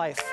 life. 0.00 0.32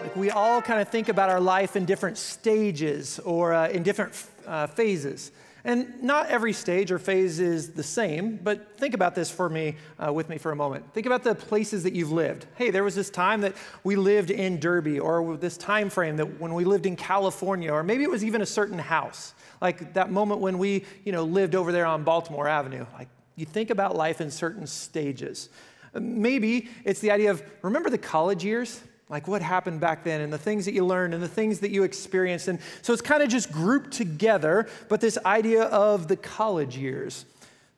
Like 0.00 0.16
we 0.16 0.30
all 0.30 0.62
kind 0.62 0.80
of 0.80 0.88
think 0.88 1.10
about 1.10 1.28
our 1.28 1.38
life 1.38 1.76
in 1.76 1.84
different 1.84 2.16
stages 2.16 3.18
or 3.18 3.52
uh, 3.52 3.68
in 3.68 3.82
different 3.82 4.14
uh, 4.46 4.66
phases. 4.68 5.32
And 5.64 6.02
not 6.02 6.28
every 6.28 6.54
stage 6.54 6.90
or 6.90 6.98
phase 6.98 7.38
is 7.38 7.72
the 7.72 7.82
same, 7.82 8.40
but 8.42 8.78
think 8.78 8.94
about 8.94 9.14
this 9.14 9.30
for 9.30 9.50
me, 9.50 9.76
uh, 10.02 10.10
with 10.10 10.30
me 10.30 10.38
for 10.38 10.50
a 10.50 10.56
moment. 10.56 10.94
Think 10.94 11.04
about 11.04 11.22
the 11.24 11.34
places 11.34 11.82
that 11.82 11.92
you've 11.92 12.10
lived. 12.10 12.46
Hey, 12.54 12.70
there 12.70 12.82
was 12.82 12.94
this 12.94 13.10
time 13.10 13.42
that 13.42 13.54
we 13.84 13.96
lived 13.96 14.30
in 14.30 14.58
Derby, 14.58 14.98
or 14.98 15.36
this 15.36 15.58
time 15.58 15.90
frame 15.90 16.16
that 16.16 16.40
when 16.40 16.54
we 16.54 16.64
lived 16.64 16.86
in 16.86 16.96
California, 16.96 17.70
or 17.70 17.82
maybe 17.82 18.04
it 18.04 18.10
was 18.10 18.24
even 18.24 18.40
a 18.40 18.46
certain 18.46 18.78
house, 18.78 19.34
like 19.60 19.92
that 19.92 20.10
moment 20.10 20.40
when 20.40 20.56
we, 20.56 20.86
you 21.04 21.12
know, 21.12 21.24
lived 21.24 21.54
over 21.54 21.70
there 21.70 21.84
on 21.86 22.02
Baltimore 22.02 22.48
Avenue. 22.48 22.86
Like 22.94 23.08
you 23.36 23.44
think 23.44 23.68
about 23.68 23.94
life 23.94 24.22
in 24.22 24.30
certain 24.30 24.66
stages. 24.66 25.50
Maybe 25.94 26.70
it's 26.82 27.00
the 27.00 27.10
idea 27.10 27.30
of 27.30 27.42
remember 27.60 27.90
the 27.90 27.98
college 27.98 28.42
years? 28.42 28.80
Like 29.12 29.28
what 29.28 29.42
happened 29.42 29.78
back 29.78 30.04
then 30.04 30.22
and 30.22 30.32
the 30.32 30.38
things 30.38 30.64
that 30.64 30.72
you 30.72 30.86
learned 30.86 31.12
and 31.12 31.22
the 31.22 31.28
things 31.28 31.60
that 31.60 31.70
you 31.70 31.82
experienced. 31.82 32.48
And 32.48 32.58
so 32.80 32.94
it's 32.94 33.02
kind 33.02 33.22
of 33.22 33.28
just 33.28 33.52
grouped 33.52 33.92
together, 33.92 34.66
but 34.88 35.02
this 35.02 35.18
idea 35.26 35.64
of 35.64 36.08
the 36.08 36.16
college 36.16 36.78
years. 36.78 37.26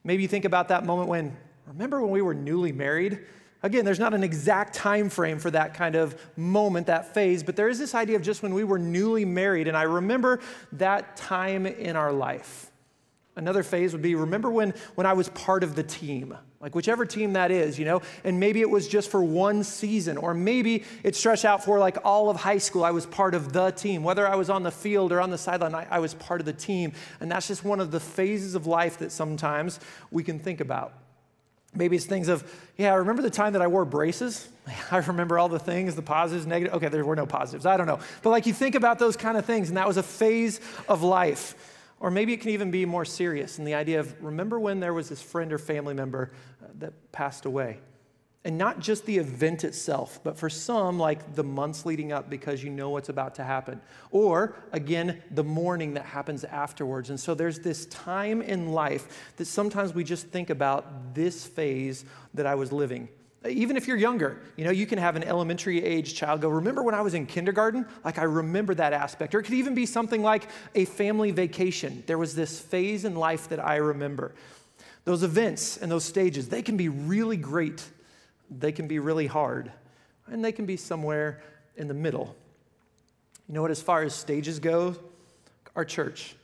Maybe 0.05 0.23
you 0.23 0.29
think 0.29 0.45
about 0.45 0.69
that 0.69 0.85
moment 0.85 1.09
when, 1.09 1.35
remember 1.67 2.01
when 2.01 2.11
we 2.11 2.21
were 2.21 2.33
newly 2.33 2.71
married? 2.71 3.19
Again, 3.63 3.83
there's 3.83 3.99
not 3.99 4.13
an 4.13 4.23
exact 4.23 4.73
time 4.73 5.09
frame 5.09 5.37
for 5.37 5.51
that 5.51 5.73
kind 5.73 5.95
of 5.95 6.17
moment, 6.37 6.87
that 6.87 7.13
phase, 7.13 7.43
but 7.43 7.57
there 7.57 7.67
is 7.67 7.79
this 7.79 7.93
idea 7.93 8.15
of 8.15 8.21
just 8.21 8.41
when 8.41 8.53
we 8.53 8.63
were 8.63 8.79
newly 8.79 9.25
married. 9.25 9.67
And 9.67 9.75
I 9.75 9.83
remember 9.83 10.39
that 10.71 11.17
time 11.17 11.65
in 11.65 11.97
our 11.97 12.13
life. 12.13 12.71
Another 13.35 13.63
phase 13.63 13.91
would 13.91 14.01
be 14.01 14.15
remember 14.15 14.49
when, 14.49 14.73
when 14.93 15.05
I 15.05 15.11
was 15.11 15.27
part 15.29 15.65
of 15.65 15.75
the 15.75 15.83
team, 15.83 16.37
like 16.65 16.73
whichever 16.73 17.05
team 17.05 17.33
that 17.33 17.51
is, 17.51 17.77
you 17.77 17.85
know, 17.85 18.01
and 18.23 18.39
maybe 18.39 18.59
it 18.59 18.67
was 18.67 18.87
just 18.87 19.11
for 19.11 19.23
one 19.23 19.63
season, 19.63 20.17
or 20.17 20.33
maybe 20.33 20.83
it 21.03 21.15
stretched 21.15 21.45
out 21.45 21.63
for 21.63 21.77
like 21.77 21.99
all 22.03 22.27
of 22.27 22.37
high 22.37 22.57
school. 22.57 22.83
I 22.83 22.89
was 22.89 23.05
part 23.05 23.35
of 23.35 23.53
the 23.53 23.69
team. 23.69 24.03
Whether 24.03 24.27
I 24.27 24.33
was 24.33 24.49
on 24.49 24.63
the 24.63 24.71
field 24.71 25.11
or 25.11 25.21
on 25.21 25.29
the 25.29 25.37
sideline, 25.37 25.75
I, 25.75 25.85
I 25.91 25.99
was 25.99 26.15
part 26.15 26.41
of 26.41 26.47
the 26.47 26.53
team. 26.53 26.93
And 27.19 27.29
that's 27.29 27.47
just 27.47 27.63
one 27.63 27.79
of 27.79 27.91
the 27.91 27.99
phases 27.99 28.55
of 28.55 28.65
life 28.65 28.97
that 28.97 29.11
sometimes 29.11 29.79
we 30.09 30.23
can 30.23 30.39
think 30.39 30.59
about. 30.59 30.93
Maybe 31.75 31.97
it's 31.97 32.07
things 32.07 32.29
of, 32.29 32.43
yeah, 32.77 32.93
I 32.93 32.95
remember 32.95 33.21
the 33.21 33.29
time 33.29 33.53
that 33.53 33.61
I 33.61 33.67
wore 33.67 33.85
braces. 33.85 34.49
I 34.91 34.97
remember 34.97 35.37
all 35.37 35.49
the 35.49 35.59
things, 35.59 35.93
the 35.93 36.01
positives, 36.01 36.47
negative. 36.47 36.73
Okay, 36.77 36.89
there 36.89 37.05
were 37.05 37.15
no 37.15 37.27
positives. 37.27 37.67
I 37.67 37.77
don't 37.77 37.85
know. 37.85 37.99
But 38.23 38.31
like 38.31 38.47
you 38.47 38.53
think 38.53 38.73
about 38.73 38.97
those 38.97 39.15
kind 39.15 39.37
of 39.37 39.45
things, 39.45 39.67
and 39.67 39.77
that 39.77 39.87
was 39.87 39.97
a 39.97 40.03
phase 40.03 40.59
of 40.89 41.03
life. 41.03 41.74
Or 41.99 42.11
maybe 42.11 42.33
it 42.33 42.41
can 42.41 42.51
even 42.51 42.71
be 42.71 42.85
more 42.85 43.05
serious 43.05 43.57
in 43.57 43.65
the 43.65 43.73
idea 43.73 43.99
of 43.99 44.15
remember 44.21 44.59
when 44.59 44.79
there 44.79 44.93
was 44.93 45.09
this 45.09 45.21
friend 45.21 45.51
or 45.53 45.57
family 45.57 45.93
member 45.93 46.31
uh, 46.63 46.67
that 46.79 47.11
passed 47.11 47.45
away? 47.45 47.79
And 48.43 48.59
not 48.59 48.79
just 48.79 49.07
the 49.07 49.17
event 49.17 49.63
itself, 49.63 50.19
but 50.23 50.37
for 50.37 50.51
some, 50.51 50.99
like 50.99 51.33
the 51.33 51.43
months 51.43 51.83
leading 51.83 52.11
up 52.11 52.29
because 52.29 52.63
you 52.63 52.69
know 52.69 52.91
what's 52.91 53.09
about 53.09 53.33
to 53.35 53.43
happen. 53.43 53.81
Or 54.11 54.55
again, 54.71 55.23
the 55.31 55.43
mourning 55.43 55.95
that 55.95 56.05
happens 56.05 56.43
afterwards. 56.43 57.09
And 57.09 57.19
so 57.19 57.33
there's 57.33 57.59
this 57.59 57.87
time 57.87 58.43
in 58.43 58.71
life 58.71 59.33
that 59.37 59.45
sometimes 59.45 59.95
we 59.95 60.03
just 60.03 60.27
think 60.27 60.51
about 60.51 61.15
this 61.15 61.43
phase 61.43 62.05
that 62.35 62.45
I 62.45 62.53
was 62.53 62.71
living. 62.71 63.09
Even 63.47 63.77
if 63.77 63.87
you're 63.87 63.97
younger, 63.97 64.39
you 64.55 64.63
know, 64.63 64.71
you 64.71 64.85
can 64.85 64.97
have 64.97 65.15
an 65.15 65.23
elementary 65.23 65.83
age 65.83 66.15
child 66.15 66.41
go, 66.41 66.49
Remember 66.49 66.83
when 66.83 66.95
I 66.95 67.01
was 67.01 67.13
in 67.13 67.25
kindergarten? 67.25 67.85
Like, 68.03 68.17
I 68.17 68.23
remember 68.23 68.73
that 68.75 68.93
aspect. 68.93 69.35
Or 69.35 69.39
it 69.39 69.43
could 69.43 69.53
even 69.53 69.75
be 69.75 69.85
something 69.85 70.21
like 70.21 70.47
a 70.73 70.85
family 70.85 71.31
vacation. 71.31 72.03
There 72.07 72.17
was 72.17 72.35
this 72.35 72.59
phase 72.59 73.05
in 73.05 73.15
life 73.15 73.49
that 73.49 73.59
I 73.59 73.77
remember. 73.77 74.33
Those 75.03 75.23
events 75.23 75.77
and 75.77 75.91
those 75.91 76.05
stages, 76.05 76.49
they 76.49 76.61
can 76.61 76.77
be 76.77 76.89
really 76.89 77.37
great, 77.37 77.83
they 78.49 78.71
can 78.71 78.87
be 78.87 78.99
really 78.99 79.27
hard, 79.27 79.71
and 80.27 80.43
they 80.43 80.51
can 80.51 80.65
be 80.65 80.77
somewhere 80.77 81.43
in 81.77 81.87
the 81.87 81.93
middle. 81.93 82.35
You 83.47 83.53
know 83.53 83.61
what, 83.61 83.71
as 83.71 83.81
far 83.81 84.01
as 84.01 84.15
stages 84.15 84.59
go, 84.59 84.95
our 85.75 85.85
church 85.85 86.35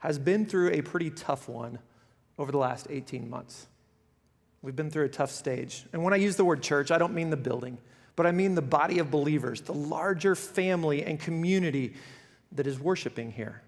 has 0.00 0.18
been 0.18 0.44
through 0.44 0.72
a 0.72 0.82
pretty 0.82 1.10
tough 1.10 1.48
one 1.48 1.78
over 2.38 2.52
the 2.52 2.58
last 2.58 2.86
18 2.90 3.28
months. 3.28 3.66
We've 4.62 4.76
been 4.76 4.90
through 4.90 5.06
a 5.06 5.08
tough 5.08 5.30
stage. 5.30 5.86
And 5.92 6.04
when 6.04 6.12
I 6.12 6.16
use 6.16 6.36
the 6.36 6.44
word 6.44 6.62
church, 6.62 6.90
I 6.90 6.98
don't 6.98 7.14
mean 7.14 7.30
the 7.30 7.36
building, 7.36 7.78
but 8.16 8.26
I 8.26 8.32
mean 8.32 8.54
the 8.54 8.62
body 8.62 8.98
of 8.98 9.10
believers, 9.10 9.62
the 9.62 9.74
larger 9.74 10.34
family 10.34 11.02
and 11.04 11.18
community 11.18 11.94
that 12.52 12.66
is 12.66 12.78
worshiping 12.78 13.32
here. 13.32 13.62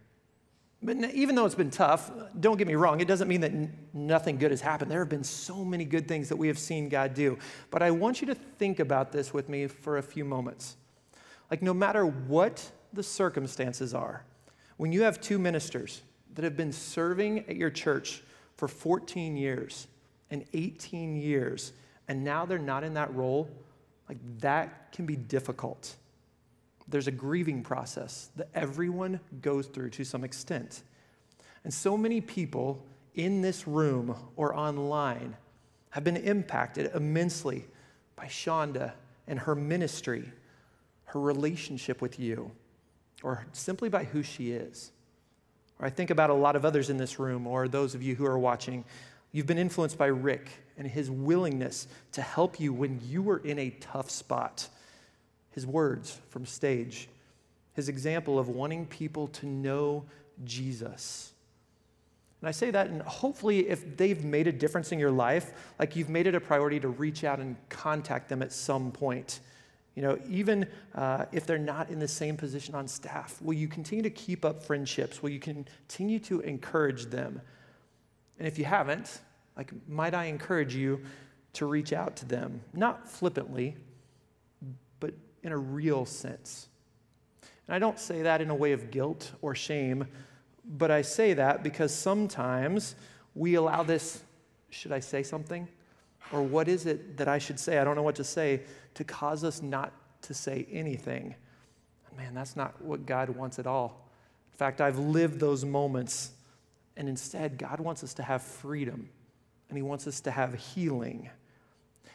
But 0.82 0.96
even 1.14 1.36
though 1.36 1.46
it's 1.46 1.54
been 1.54 1.70
tough, 1.70 2.10
don't 2.38 2.56
get 2.56 2.66
me 2.66 2.74
wrong, 2.74 3.00
it 3.00 3.06
doesn't 3.06 3.28
mean 3.28 3.40
that 3.42 3.52
nothing 3.94 4.36
good 4.36 4.50
has 4.50 4.60
happened. 4.60 4.90
There 4.90 4.98
have 4.98 5.08
been 5.08 5.22
so 5.22 5.64
many 5.64 5.84
good 5.84 6.08
things 6.08 6.28
that 6.28 6.36
we 6.36 6.48
have 6.48 6.58
seen 6.58 6.88
God 6.88 7.14
do. 7.14 7.38
But 7.70 7.82
I 7.82 7.92
want 7.92 8.20
you 8.20 8.26
to 8.26 8.34
think 8.34 8.80
about 8.80 9.12
this 9.12 9.32
with 9.32 9.48
me 9.48 9.68
for 9.68 9.98
a 9.98 10.02
few 10.02 10.24
moments. 10.24 10.76
Like, 11.50 11.62
no 11.62 11.72
matter 11.72 12.04
what 12.04 12.72
the 12.92 13.02
circumstances 13.02 13.94
are, 13.94 14.24
when 14.76 14.90
you 14.90 15.02
have 15.02 15.20
two 15.20 15.38
ministers 15.38 16.02
that 16.34 16.42
have 16.42 16.56
been 16.56 16.72
serving 16.72 17.40
at 17.40 17.54
your 17.54 17.70
church 17.70 18.22
for 18.56 18.66
14 18.66 19.36
years, 19.36 19.86
and 20.32 20.44
18 20.54 21.14
years, 21.16 21.72
and 22.08 22.24
now 22.24 22.44
they're 22.44 22.58
not 22.58 22.82
in 22.82 22.94
that 22.94 23.14
role, 23.14 23.48
like 24.08 24.18
that 24.40 24.90
can 24.92 25.06
be 25.06 25.14
difficult. 25.14 25.94
There's 26.88 27.06
a 27.06 27.12
grieving 27.12 27.62
process 27.62 28.30
that 28.36 28.48
everyone 28.54 29.20
goes 29.40 29.66
through 29.66 29.90
to 29.90 30.04
some 30.04 30.24
extent. 30.24 30.82
And 31.64 31.72
so 31.72 31.96
many 31.96 32.20
people 32.20 32.84
in 33.14 33.40
this 33.40 33.68
room 33.68 34.16
or 34.36 34.56
online 34.56 35.36
have 35.90 36.02
been 36.02 36.16
impacted 36.16 36.90
immensely 36.94 37.66
by 38.16 38.26
Shonda 38.26 38.92
and 39.28 39.38
her 39.38 39.54
ministry, 39.54 40.32
her 41.04 41.20
relationship 41.20 42.00
with 42.00 42.18
you, 42.18 42.50
or 43.22 43.46
simply 43.52 43.88
by 43.88 44.04
who 44.04 44.22
she 44.22 44.52
is. 44.52 44.90
Or 45.78 45.86
I 45.86 45.90
think 45.90 46.10
about 46.10 46.30
a 46.30 46.34
lot 46.34 46.56
of 46.56 46.64
others 46.64 46.90
in 46.90 46.96
this 46.96 47.18
room, 47.18 47.46
or 47.46 47.68
those 47.68 47.94
of 47.94 48.02
you 48.02 48.14
who 48.14 48.24
are 48.24 48.38
watching 48.38 48.84
You've 49.32 49.46
been 49.46 49.58
influenced 49.58 49.96
by 49.96 50.06
Rick 50.06 50.50
and 50.76 50.86
his 50.86 51.10
willingness 51.10 51.88
to 52.12 52.22
help 52.22 52.60
you 52.60 52.72
when 52.72 53.00
you 53.04 53.22
were 53.22 53.38
in 53.38 53.58
a 53.58 53.70
tough 53.70 54.10
spot. 54.10 54.68
His 55.50 55.66
words 55.66 56.18
from 56.28 56.46
stage, 56.46 57.08
his 57.74 57.88
example 57.88 58.38
of 58.38 58.48
wanting 58.48 58.86
people 58.86 59.28
to 59.28 59.46
know 59.46 60.04
Jesus. 60.44 61.32
And 62.40 62.48
I 62.48 62.52
say 62.52 62.70
that, 62.72 62.88
and 62.88 63.00
hopefully, 63.02 63.68
if 63.68 63.96
they've 63.96 64.24
made 64.24 64.48
a 64.48 64.52
difference 64.52 64.92
in 64.92 64.98
your 64.98 65.12
life, 65.12 65.52
like 65.78 65.94
you've 65.94 66.08
made 66.08 66.26
it 66.26 66.34
a 66.34 66.40
priority 66.40 66.80
to 66.80 66.88
reach 66.88 67.22
out 67.22 67.38
and 67.38 67.56
contact 67.68 68.28
them 68.28 68.42
at 68.42 68.52
some 68.52 68.90
point. 68.90 69.40
You 69.94 70.02
know, 70.02 70.18
even 70.28 70.66
uh, 70.94 71.26
if 71.32 71.46
they're 71.46 71.58
not 71.58 71.90
in 71.90 71.98
the 71.98 72.08
same 72.08 72.36
position 72.36 72.74
on 72.74 72.88
staff, 72.88 73.40
will 73.42 73.54
you 73.54 73.68
continue 73.68 74.02
to 74.02 74.10
keep 74.10 74.44
up 74.44 74.62
friendships? 74.62 75.22
Will 75.22 75.30
you 75.30 75.38
continue 75.38 76.18
to 76.20 76.40
encourage 76.40 77.06
them? 77.06 77.40
And 78.42 78.48
if 78.48 78.58
you 78.58 78.64
haven't, 78.64 79.20
like, 79.56 79.70
might 79.88 80.14
I 80.14 80.24
encourage 80.24 80.74
you 80.74 81.02
to 81.52 81.66
reach 81.66 81.92
out 81.92 82.16
to 82.16 82.24
them, 82.24 82.60
not 82.74 83.08
flippantly, 83.08 83.76
but 84.98 85.14
in 85.44 85.52
a 85.52 85.56
real 85.56 86.04
sense. 86.04 86.66
And 87.68 87.76
I 87.76 87.78
don't 87.78 88.00
say 88.00 88.22
that 88.22 88.40
in 88.40 88.50
a 88.50 88.54
way 88.56 88.72
of 88.72 88.90
guilt 88.90 89.30
or 89.42 89.54
shame, 89.54 90.08
but 90.64 90.90
I 90.90 91.02
say 91.02 91.34
that 91.34 91.62
because 91.62 91.94
sometimes 91.94 92.96
we 93.36 93.54
allow 93.54 93.84
this 93.84 94.24
should 94.70 94.90
I 94.90 94.98
say 94.98 95.22
something? 95.22 95.68
Or 96.32 96.42
what 96.42 96.66
is 96.66 96.86
it 96.86 97.16
that 97.18 97.28
I 97.28 97.38
should 97.38 97.60
say? 97.60 97.78
I 97.78 97.84
don't 97.84 97.94
know 97.94 98.02
what 98.02 98.16
to 98.16 98.24
say 98.24 98.62
to 98.94 99.04
cause 99.04 99.44
us 99.44 99.62
not 99.62 99.92
to 100.22 100.34
say 100.34 100.66
anything. 100.68 101.36
Man, 102.16 102.34
that's 102.34 102.56
not 102.56 102.82
what 102.82 103.06
God 103.06 103.28
wants 103.28 103.60
at 103.60 103.68
all. 103.68 104.08
In 104.50 104.56
fact, 104.56 104.80
I've 104.80 104.98
lived 104.98 105.38
those 105.38 105.64
moments 105.64 106.32
and 106.96 107.08
instead, 107.08 107.58
God 107.58 107.80
wants 107.80 108.04
us 108.04 108.14
to 108.14 108.22
have 108.22 108.42
freedom 108.42 109.08
and 109.68 109.78
He 109.78 109.82
wants 109.82 110.06
us 110.06 110.20
to 110.22 110.30
have 110.30 110.54
healing. 110.54 111.30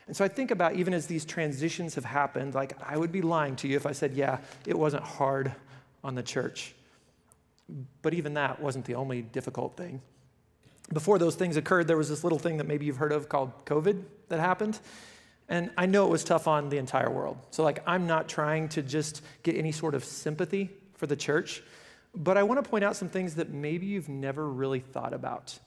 And 0.08 0.16
so 0.16 0.24
I 0.24 0.28
think 0.28 0.52
about 0.52 0.76
even 0.76 0.94
as 0.94 1.08
these 1.08 1.26
transitions 1.26 1.96
have 1.96 2.06
happened, 2.06 2.56
like 2.56 2.74
I 2.82 2.98
would 2.98 3.12
be 3.12 3.22
lying 3.22 3.56
to 3.58 3.68
you 3.68 3.76
if 3.76 3.86
I 3.86 3.92
said, 3.92 4.14
yeah, 4.14 4.40
it 4.66 4.78
wasn't 4.78 5.04
hard 5.04 5.54
on 6.04 6.16
the 6.16 6.24
church. 6.24 6.74
But 8.02 8.14
even 8.14 8.36
that 8.36 8.62
wasn't 8.62 8.86
the 8.86 8.96
only 8.96 9.22
difficult 9.22 9.76
thing. 9.76 10.02
Before 10.94 11.20
those 11.20 11.36
things 11.36 11.58
occurred, 11.58 11.88
there 11.88 11.98
was 11.98 12.08
this 12.08 12.24
little 12.24 12.40
thing 12.40 12.58
that 12.58 12.68
maybe 12.68 12.86
you've 12.86 12.98
heard 12.98 13.12
of 13.12 13.28
called 13.28 13.52
COVID 13.66 14.02
that 14.30 14.40
happened. 14.40 14.80
And 15.50 15.72
I 15.78 15.86
know 15.86 16.06
it 16.06 16.10
was 16.10 16.24
tough 16.24 16.48
on 16.48 16.70
the 16.70 16.78
entire 16.78 17.10
world. 17.10 17.38
So, 17.52 17.64
like, 17.64 17.84
I'm 17.86 18.08
not 18.08 18.30
trying 18.30 18.70
to 18.70 18.82
just 18.82 19.22
get 19.44 19.56
any 19.56 19.72
sort 19.72 19.96
of 19.96 20.06
sympathy 20.06 20.70
for 20.96 21.08
the 21.08 21.16
church. 21.16 21.64
But 22.18 22.36
I 22.36 22.42
want 22.42 22.64
to 22.64 22.68
point 22.68 22.84
out 22.84 22.96
some 22.96 23.10
things 23.10 23.36
that 23.36 23.52
maybe 23.52 23.86
you've 23.86 24.10
never 24.10 24.50
really 24.50 24.80
thought 24.80 25.14
about. 25.14 25.60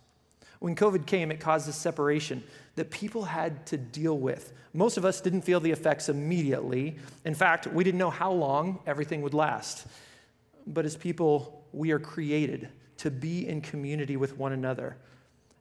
When 0.59 0.75
COVID 0.75 1.07
came, 1.07 1.31
it 1.31 1.39
caused 1.39 1.69
a 1.69 1.73
separation 1.73 2.43
that 2.75 2.91
people 2.91 3.25
had 3.25 3.65
to 3.67 3.77
deal 3.77 4.19
with. 4.19 4.53
Most 4.75 4.97
of 4.97 5.05
us 5.05 5.21
didn't 5.21 5.43
feel 5.43 5.61
the 5.61 5.71
effects 5.71 6.09
immediately. 6.09 6.97
In 7.25 7.35
fact, 7.35 7.69
we 7.69 7.85
didn't 7.85 7.99
know 7.99 8.11
how 8.11 8.33
long 8.33 8.81
everything 8.85 9.23
would 9.23 9.33
last. 9.33 9.87
But 10.67 10.85
as 10.85 10.97
people, 10.97 11.65
we 11.73 11.93
are 11.93 12.01
created 12.01 12.69
to 12.99 13.13
be 13.13 13.47
in 13.47 13.61
community 13.61 14.17
with 14.17 14.37
one 14.37 14.53
another. 14.53 14.97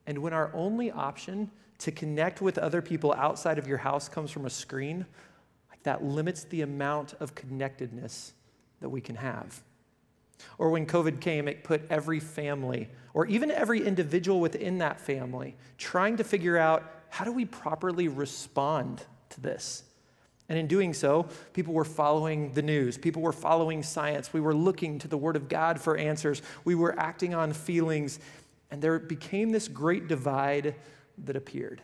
And 0.07 0.17
when 0.17 0.33
our 0.33 0.51
only 0.55 0.89
option 0.89 1.51
to 1.77 1.91
connect 1.91 2.41
with 2.41 2.57
other 2.57 2.81
people 2.81 3.13
outside 3.13 3.59
of 3.59 3.67
your 3.67 3.77
house 3.77 4.09
comes 4.09 4.31
from 4.31 4.45
a 4.45 4.49
screen, 4.49 5.05
that 5.83 6.03
limits 6.03 6.45
the 6.45 6.61
amount 6.61 7.13
of 7.19 7.35
connectedness 7.35 8.33
that 8.81 8.89
we 8.89 8.99
can 8.99 9.15
have. 9.15 9.61
Or 10.57 10.69
when 10.69 10.85
COVID 10.85 11.19
came, 11.19 11.47
it 11.47 11.63
put 11.63 11.81
every 11.89 12.19
family, 12.19 12.89
or 13.13 13.25
even 13.25 13.51
every 13.51 13.85
individual 13.85 14.39
within 14.39 14.77
that 14.79 14.99
family, 14.99 15.55
trying 15.77 16.17
to 16.17 16.23
figure 16.23 16.57
out 16.57 16.83
how 17.09 17.25
do 17.25 17.31
we 17.31 17.45
properly 17.45 18.07
respond 18.07 19.01
to 19.29 19.41
this? 19.41 19.83
And 20.49 20.57
in 20.57 20.67
doing 20.67 20.93
so, 20.93 21.27
people 21.53 21.73
were 21.73 21.85
following 21.85 22.53
the 22.53 22.63
news. 22.63 22.97
People 22.97 23.21
were 23.21 23.31
following 23.31 23.83
science. 23.83 24.33
We 24.33 24.41
were 24.41 24.55
looking 24.55 24.97
to 24.99 25.07
the 25.07 25.17
Word 25.17 25.35
of 25.35 25.47
God 25.47 25.79
for 25.79 25.95
answers. 25.95 26.41
We 26.65 26.73
were 26.73 26.99
acting 26.99 27.35
on 27.35 27.53
feelings. 27.53 28.19
And 28.71 28.81
there 28.81 28.97
became 28.97 29.51
this 29.51 29.67
great 29.67 30.07
divide 30.07 30.75
that 31.25 31.35
appeared. 31.35 31.81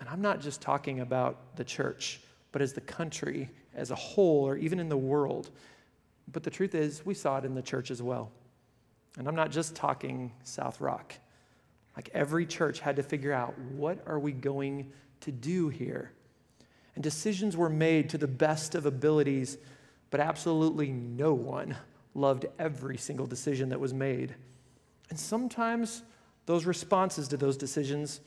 And 0.00 0.08
I'm 0.08 0.20
not 0.20 0.40
just 0.40 0.60
talking 0.60 1.00
about 1.00 1.56
the 1.56 1.64
church, 1.64 2.20
but 2.50 2.60
as 2.60 2.74
the 2.74 2.80
country 2.82 3.48
as 3.74 3.90
a 3.90 3.94
whole, 3.94 4.46
or 4.46 4.56
even 4.56 4.78
in 4.78 4.90
the 4.90 4.96
world. 4.96 5.50
But 6.30 6.42
the 6.42 6.50
truth 6.50 6.74
is, 6.74 7.04
we 7.04 7.14
saw 7.14 7.38
it 7.38 7.44
in 7.44 7.54
the 7.54 7.62
church 7.62 7.90
as 7.90 8.02
well. 8.02 8.30
And 9.18 9.28
I'm 9.28 9.34
not 9.34 9.50
just 9.50 9.74
talking 9.74 10.32
South 10.42 10.80
Rock. 10.80 11.14
Like 11.96 12.10
every 12.14 12.46
church 12.46 12.80
had 12.80 12.96
to 12.96 13.02
figure 13.02 13.32
out 13.32 13.58
what 13.58 14.02
are 14.06 14.18
we 14.18 14.32
going 14.32 14.90
to 15.20 15.32
do 15.32 15.68
here? 15.68 16.12
And 16.94 17.02
decisions 17.02 17.56
were 17.56 17.68
made 17.68 18.10
to 18.10 18.18
the 18.18 18.28
best 18.28 18.74
of 18.74 18.86
abilities, 18.86 19.58
but 20.10 20.20
absolutely 20.20 20.90
no 20.90 21.34
one 21.34 21.76
loved 22.14 22.46
every 22.58 22.96
single 22.96 23.26
decision 23.26 23.70
that 23.70 23.80
was 23.80 23.94
made. 23.94 24.34
And 25.10 25.18
sometimes 25.18 26.02
those 26.46 26.64
responses 26.64 27.28
to 27.28 27.36
those 27.36 27.56
decisions, 27.56 28.20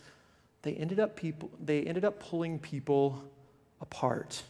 they 0.62 0.74
ended 0.74 1.00
up 1.00 1.16
people 1.16 1.52
they 1.64 1.82
ended 1.84 2.06
up 2.06 2.20
pulling 2.20 2.60
people 2.60 3.24
apart, 3.82 4.42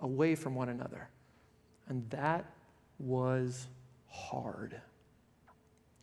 away 0.00 0.34
from 0.34 0.54
one 0.54 0.68
another. 0.68 1.08
And 1.88 2.08
that 2.10 2.44
was 2.98 3.66
hard. 4.08 4.80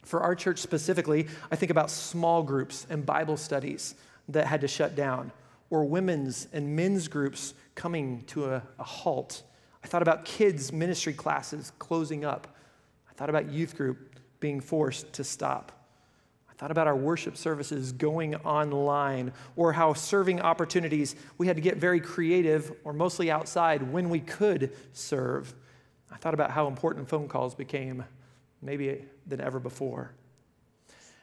For 0.03 0.21
our 0.21 0.35
church 0.35 0.59
specifically, 0.59 1.27
I 1.51 1.55
think 1.55 1.71
about 1.71 1.89
small 1.89 2.43
groups 2.43 2.85
and 2.89 3.05
Bible 3.05 3.37
studies 3.37 3.95
that 4.29 4.47
had 4.47 4.61
to 4.61 4.67
shut 4.67 4.95
down, 4.95 5.31
or 5.69 5.83
women's 5.83 6.47
and 6.53 6.75
men's 6.75 7.07
groups 7.07 7.53
coming 7.73 8.23
to 8.27 8.45
a, 8.45 8.63
a 8.79 8.83
halt. 8.83 9.43
I 9.83 9.87
thought 9.87 10.01
about 10.01 10.25
kids' 10.25 10.71
ministry 10.71 11.13
classes 11.13 11.71
closing 11.79 12.23
up. 12.23 12.55
I 13.09 13.13
thought 13.13 13.29
about 13.29 13.51
youth 13.51 13.75
group 13.75 14.19
being 14.39 14.61
forced 14.61 15.11
to 15.13 15.23
stop. 15.23 15.71
I 16.49 16.53
thought 16.53 16.71
about 16.71 16.87
our 16.87 16.95
worship 16.95 17.35
services 17.35 17.91
going 17.91 18.35
online, 18.35 19.33
or 19.55 19.73
how 19.73 19.93
serving 19.93 20.39
opportunities, 20.39 21.15
we 21.37 21.47
had 21.47 21.55
to 21.55 21.61
get 21.61 21.77
very 21.77 21.99
creative 21.99 22.71
or 22.83 22.93
mostly 22.93 23.29
outside 23.29 23.91
when 23.91 24.09
we 24.09 24.19
could 24.19 24.71
serve. 24.93 25.53
I 26.11 26.17
thought 26.17 26.33
about 26.33 26.51
how 26.51 26.67
important 26.67 27.09
phone 27.09 27.27
calls 27.27 27.55
became, 27.55 28.03
maybe 28.61 29.05
than 29.25 29.41
ever 29.41 29.59
before. 29.59 30.11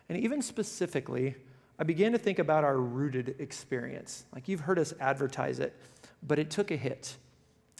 And 0.08 0.18
even 0.18 0.42
specifically, 0.42 1.34
I 1.78 1.84
began 1.84 2.12
to 2.12 2.18
think 2.18 2.38
about 2.38 2.64
our 2.64 2.76
rooted 2.76 3.36
experience. 3.38 4.24
Like 4.34 4.48
you've 4.48 4.60
heard 4.60 4.78
us 4.78 4.92
advertise 5.00 5.58
it, 5.58 5.74
but 6.22 6.38
it 6.38 6.50
took 6.50 6.70
a 6.70 6.76
hit. 6.76 7.16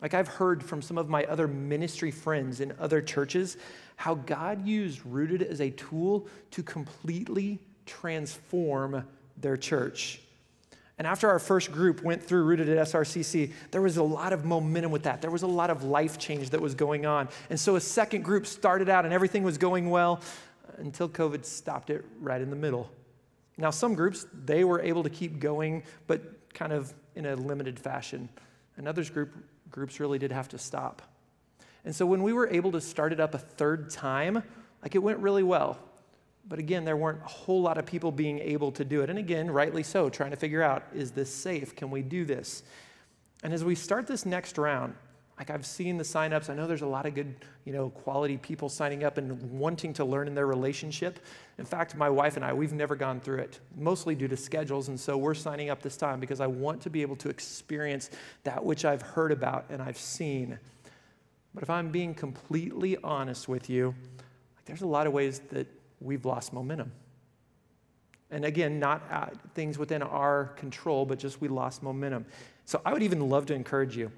Like 0.01 0.15
I've 0.15 0.29
heard 0.29 0.65
from 0.65 0.83
some 0.83 0.99
of 0.99 1.09
my 1.09 1.25
other 1.25 1.47
ministry 1.47 2.11
friends 2.11 2.61
in 2.61 2.75
other 2.81 3.01
churches 3.01 3.57
how 3.97 4.15
God 4.15 4.67
used 4.67 5.05
rooted 5.07 5.43
as 5.43 5.61
a 5.61 5.71
tool 5.71 6.27
to 6.53 6.63
completely 6.63 7.61
transform 7.87 9.05
their 9.37 9.57
church. 9.57 10.21
And 10.99 11.07
after 11.07 11.29
our 11.29 11.39
first 11.39 11.73
group 11.73 12.03
went 12.03 12.23
through 12.23 12.45
Rooted 12.45 12.69
at 12.69 12.87
SRCC, 12.87 13.53
there 13.71 13.81
was 13.81 13.97
a 13.97 14.03
lot 14.03 14.33
of 14.33 14.45
momentum 14.45 14.93
with 14.93 15.05
that. 15.05 15.23
There 15.23 15.31
was 15.31 15.43
a 15.43 15.47
lot 15.47 15.71
of 15.71 15.83
life 15.85 16.19
change 16.19 16.51
that 16.51 16.61
was 16.61 16.75
going 16.75 17.07
on. 17.07 17.29
And 17.51 17.59
so 17.59 17.77
a 17.77 17.81
second 17.81 18.23
group 18.23 18.47
started 18.47 18.89
out 18.89 19.05
and 19.05 19.13
everything 19.15 19.43
was 19.43 19.59
going 19.59 19.91
well 19.91 20.21
until 20.79 21.09
COVID 21.09 21.45
stopped 21.45 21.91
it 21.91 22.05
right 22.21 22.41
in 22.41 22.51
the 22.51 22.57
middle. 22.57 22.91
Now, 23.57 23.71
some 23.71 23.95
groups, 23.95 24.27
they 24.45 24.65
were 24.65 24.81
able 24.81 25.03
to 25.03 25.11
keep 25.11 25.39
going, 25.39 25.83
but 26.07 26.53
kind 26.55 26.73
of 26.73 26.93
in 27.15 27.27
a 27.27 27.37
limited 27.37 27.79
fashion. 27.79 28.29
And 28.77 28.89
others 28.89 29.11
group, 29.11 29.33
groups 29.71 30.01
really 30.01 30.19
did 30.19 30.33
have 30.33 30.49
to 30.51 30.59
stop. 30.59 31.03
And 31.85 31.95
so 31.95 32.07
when 32.07 32.23
we 32.23 32.33
were 32.33 32.49
able 32.49 32.73
to 32.73 32.81
start 32.81 33.13
it 33.13 33.21
up 33.21 33.35
a 33.35 33.39
third 33.39 33.91
time, 33.91 34.43
like 34.83 34.95
it 34.95 35.03
went 35.03 35.19
really 35.19 35.43
well. 35.43 35.79
But 36.49 36.59
again, 36.59 36.85
there 36.85 36.97
weren't 36.97 37.23
a 37.23 37.29
whole 37.29 37.63
lot 37.63 37.79
of 37.79 37.87
people 37.87 38.11
being 38.11 38.39
able 38.41 38.73
to 38.73 38.85
do 38.85 39.03
it. 39.03 39.11
And 39.11 39.19
again, 39.19 39.51
rightly 39.51 39.83
so, 39.83 40.09
trying 40.09 40.31
to 40.31 40.37
figure 40.37 40.63
out 40.63 40.85
is 40.95 41.13
this 41.13 41.33
safe? 41.33 41.77
Can 41.77 41.91
we 41.91 42.03
do 42.03 42.25
this? 42.25 42.63
And 43.43 43.53
as 43.53 43.65
we 43.65 43.75
start 43.75 44.07
this 44.07 44.27
next 44.27 44.59
round, 44.59 44.95
like 45.39 45.51
I've 45.51 45.67
seen 45.67 45.97
the 45.97 46.05
signups, 46.05 46.51
I 46.51 46.55
know 46.55 46.67
there's 46.67 46.83
a 46.83 46.87
lot 46.87 47.07
of 47.07 47.15
good, 47.15 47.35
you 47.65 47.73
know, 47.73 47.91
quality 47.91 48.37
people 48.37 48.69
signing 48.69 49.03
up 49.03 49.19
and 49.19 49.41
wanting 49.51 49.93
to 49.95 50.05
learn 50.05 50.29
in 50.29 50.35
their 50.35 50.47
relationship. 50.47 51.19
In 51.59 51.65
fact, 51.65 51.97
my 51.97 52.09
wife 52.09 52.37
and 52.37 52.45
I, 52.45 52.53
we've 52.53 52.73
never 52.73 52.95
gone 52.95 53.19
through 53.19 53.39
it, 53.39 53.59
mostly 53.77 54.15
due 54.15 54.29
to 54.29 54.37
schedules. 54.37 54.89
And 54.89 55.01
so 55.01 55.17
we're 55.17 55.35
signing 55.35 55.71
up 55.71 55.83
this 55.83 55.97
time 55.97 56.21
because 56.21 56.41
I 56.41 56.47
want 56.47 56.81
to 56.83 56.91
be 56.91 57.03
able 57.03 57.17
to 57.17 57.29
experience 57.29 58.11
that 58.45 58.63
which 58.65 58.85
I've 58.85 59.03
heard 59.03 59.33
about 59.33 59.67
and 59.71 59.83
I've 59.83 59.99
seen. 59.99 60.59
But 61.55 61.63
if 61.63 61.71
I'm 61.71 61.91
being 61.91 62.15
completely 62.15 62.97
honest 63.03 63.49
with 63.49 63.69
you, 63.69 63.95
like 64.57 64.65
there's 64.67 64.83
a 64.83 64.87
lot 64.87 65.07
of 65.07 65.13
ways 65.13 65.41
that 65.51 65.67
we've 66.03 66.25
lost 66.25 66.53
momentum. 66.53 66.93
And 68.31 68.45
again, 68.45 68.79
not 68.79 69.03
uh, 69.11 69.27
things 69.55 69.79
within 69.79 70.03
our 70.03 70.47
control, 70.57 71.05
but 71.05 71.19
just 71.19 71.41
we 71.41 71.49
lost 71.49 71.83
momentum. 71.83 72.25
So 72.65 72.81
I 72.85 72.93
would 72.93 73.03
even 73.03 73.29
love 73.29 73.47
to 73.47 73.55
encourage 73.55 73.97
you. 73.97 74.11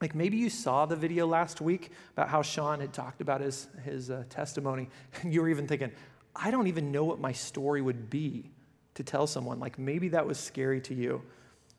Like 0.00 0.14
maybe 0.14 0.36
you 0.36 0.48
saw 0.48 0.86
the 0.86 0.96
video 0.96 1.26
last 1.26 1.60
week 1.60 1.90
about 2.12 2.28
how 2.28 2.42
Sean 2.42 2.80
had 2.80 2.92
talked 2.92 3.20
about 3.20 3.40
his, 3.40 3.68
his 3.84 4.10
uh, 4.10 4.24
testimony, 4.30 4.88
and 5.20 5.34
you 5.34 5.42
were 5.42 5.48
even 5.48 5.66
thinking, 5.66 5.90
I 6.34 6.50
don't 6.50 6.68
even 6.68 6.92
know 6.92 7.04
what 7.04 7.20
my 7.20 7.32
story 7.32 7.82
would 7.82 8.08
be 8.08 8.50
to 8.94 9.02
tell 9.02 9.26
someone. 9.26 9.58
Like 9.58 9.78
maybe 9.78 10.08
that 10.08 10.26
was 10.26 10.38
scary 10.38 10.80
to 10.82 10.94
you. 10.94 11.22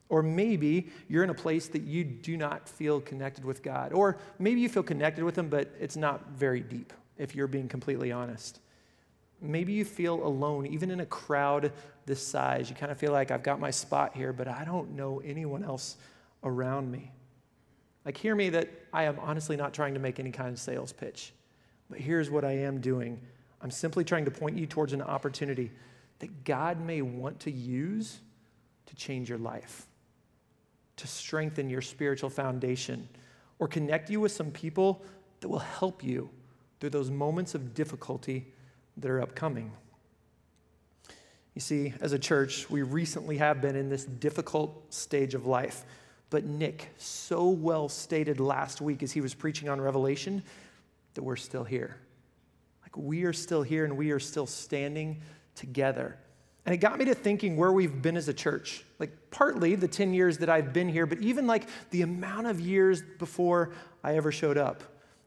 Or 0.08 0.22
maybe 0.22 0.90
you're 1.08 1.24
in 1.24 1.30
a 1.30 1.34
place 1.34 1.68
that 1.68 1.82
you 1.82 2.04
do 2.04 2.36
not 2.36 2.68
feel 2.68 3.00
connected 3.00 3.46
with 3.46 3.62
God. 3.62 3.94
Or 3.94 4.18
maybe 4.38 4.60
you 4.60 4.68
feel 4.68 4.82
connected 4.82 5.24
with 5.24 5.38
Him, 5.38 5.48
but 5.48 5.74
it's 5.80 5.96
not 5.96 6.32
very 6.32 6.60
deep, 6.60 6.92
if 7.16 7.34
you're 7.34 7.46
being 7.46 7.66
completely 7.66 8.12
honest. 8.12 8.60
Maybe 9.42 9.72
you 9.72 9.84
feel 9.84 10.24
alone, 10.24 10.66
even 10.66 10.90
in 10.90 11.00
a 11.00 11.06
crowd 11.06 11.72
this 12.06 12.24
size. 12.24 12.70
You 12.70 12.76
kind 12.76 12.92
of 12.92 12.98
feel 12.98 13.12
like 13.12 13.30
I've 13.30 13.42
got 13.42 13.58
my 13.58 13.70
spot 13.70 14.14
here, 14.14 14.32
but 14.32 14.46
I 14.46 14.64
don't 14.64 14.92
know 14.92 15.20
anyone 15.24 15.64
else 15.64 15.96
around 16.44 16.90
me. 16.90 17.10
Like, 18.04 18.16
hear 18.16 18.34
me 18.34 18.50
that 18.50 18.70
I 18.92 19.04
am 19.04 19.18
honestly 19.20 19.56
not 19.56 19.74
trying 19.74 19.94
to 19.94 20.00
make 20.00 20.18
any 20.18 20.30
kind 20.30 20.50
of 20.50 20.58
sales 20.58 20.92
pitch, 20.92 21.32
but 21.90 21.98
here's 21.98 22.30
what 22.30 22.44
I 22.44 22.52
am 22.52 22.80
doing 22.80 23.20
I'm 23.60 23.70
simply 23.70 24.02
trying 24.02 24.24
to 24.24 24.30
point 24.30 24.58
you 24.58 24.66
towards 24.66 24.92
an 24.92 25.02
opportunity 25.02 25.70
that 26.18 26.44
God 26.44 26.80
may 26.80 27.00
want 27.00 27.38
to 27.40 27.50
use 27.50 28.20
to 28.86 28.94
change 28.96 29.28
your 29.28 29.38
life, 29.38 29.86
to 30.96 31.06
strengthen 31.06 31.70
your 31.70 31.80
spiritual 31.80 32.28
foundation, 32.28 33.08
or 33.60 33.68
connect 33.68 34.10
you 34.10 34.20
with 34.20 34.32
some 34.32 34.50
people 34.50 35.02
that 35.40 35.48
will 35.48 35.60
help 35.60 36.02
you 36.02 36.28
through 36.80 36.90
those 36.90 37.10
moments 37.10 37.54
of 37.54 37.74
difficulty 37.74 38.52
that 38.96 39.10
are 39.10 39.20
upcoming. 39.20 39.72
You 41.54 41.60
see, 41.60 41.92
as 42.00 42.12
a 42.12 42.18
church, 42.18 42.70
we 42.70 42.82
recently 42.82 43.38
have 43.38 43.60
been 43.60 43.76
in 43.76 43.88
this 43.88 44.04
difficult 44.04 44.92
stage 44.92 45.34
of 45.34 45.46
life. 45.46 45.84
But 46.30 46.44
Nick 46.44 46.88
so 46.96 47.48
well 47.48 47.88
stated 47.88 48.40
last 48.40 48.80
week 48.80 49.02
as 49.02 49.12
he 49.12 49.20
was 49.20 49.34
preaching 49.34 49.68
on 49.68 49.80
Revelation 49.80 50.42
that 51.14 51.22
we're 51.22 51.36
still 51.36 51.64
here. 51.64 51.98
Like 52.82 52.96
we 52.96 53.24
are 53.24 53.34
still 53.34 53.62
here 53.62 53.84
and 53.84 53.98
we 53.98 54.12
are 54.12 54.18
still 54.18 54.46
standing 54.46 55.20
together. 55.54 56.16
And 56.64 56.74
it 56.74 56.78
got 56.78 56.98
me 56.98 57.04
to 57.06 57.14
thinking 57.14 57.56
where 57.56 57.72
we've 57.72 58.00
been 58.00 58.16
as 58.16 58.28
a 58.28 58.34
church. 58.34 58.84
Like, 58.98 59.10
partly 59.30 59.74
the 59.74 59.88
10 59.88 60.14
years 60.14 60.38
that 60.38 60.48
I've 60.48 60.72
been 60.72 60.88
here, 60.88 61.06
but 61.06 61.18
even 61.18 61.46
like 61.46 61.64
the 61.90 62.02
amount 62.02 62.46
of 62.46 62.60
years 62.60 63.02
before 63.18 63.72
I 64.04 64.14
ever 64.16 64.30
showed 64.30 64.56
up. 64.56 64.82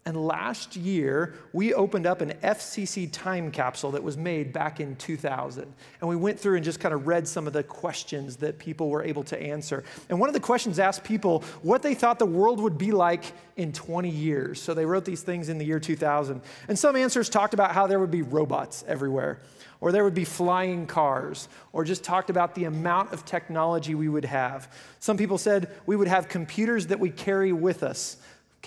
And 0.08 0.24
last 0.24 0.76
year, 0.76 1.34
we 1.52 1.74
opened 1.74 2.06
up 2.06 2.22
an 2.22 2.34
FCC 2.44 3.10
time 3.12 3.50
capsule 3.50 3.90
that 3.94 4.04
was 4.04 4.16
made 4.16 4.54
back 4.54 4.80
in 4.80 4.96
2000. 4.98 5.66
And 6.00 6.08
we 6.08 6.16
went 6.16 6.40
through 6.40 6.58
and 6.58 6.64
just 6.64 6.80
kind 6.80 6.94
of 6.94 7.08
read 7.08 7.28
some 7.28 7.48
of 7.48 7.54
the 7.54 7.64
questions 7.64 8.36
that 8.36 8.60
people 8.60 8.92
were 8.92 9.02
able 9.04 9.24
to 9.24 9.42
answer. 9.42 9.84
And 10.08 10.20
one 10.20 10.30
of 10.30 10.36
the 10.36 10.40
questions 10.40 10.78
asked 10.78 11.04
people 11.04 11.44
what 11.64 11.82
they 11.82 11.96
thought 11.96 12.20
the 12.20 12.26
world 12.28 12.60
would 12.60 12.78
be 12.78 12.92
like 12.92 13.34
in 13.58 13.74
20 13.74 14.08
years. 14.08 14.62
So 14.62 14.76
they 14.76 14.86
wrote 14.86 15.06
these 15.06 15.24
things 15.24 15.50
in 15.50 15.58
the 15.58 15.66
year 15.66 15.80
2000. 15.80 16.40
And 16.68 16.78
some 16.78 16.96
answers 16.96 17.28
talked 17.28 17.56
about 17.56 17.72
how 17.72 17.88
there 17.88 18.00
would 18.00 18.12
be 18.12 18.22
robots 18.22 18.84
everywhere, 18.88 19.42
or 19.82 19.92
there 19.92 20.04
would 20.04 20.14
be 20.14 20.24
flying 20.24 20.86
cars, 20.86 21.50
or 21.74 21.84
just 21.84 22.04
talked 22.04 22.30
about 22.30 22.54
the 22.54 22.66
amount 22.66 23.12
of 23.12 23.26
technology 23.26 23.96
we 23.96 24.08
would 24.08 24.26
have. 24.26 24.72
Some 25.00 25.18
people 25.18 25.40
said 25.40 25.72
we 25.88 25.96
would 25.96 26.08
have 26.08 26.30
computers 26.30 26.86
that 26.88 27.00
we 27.00 27.10
carry 27.10 27.54
with 27.54 27.82
us. 27.82 28.18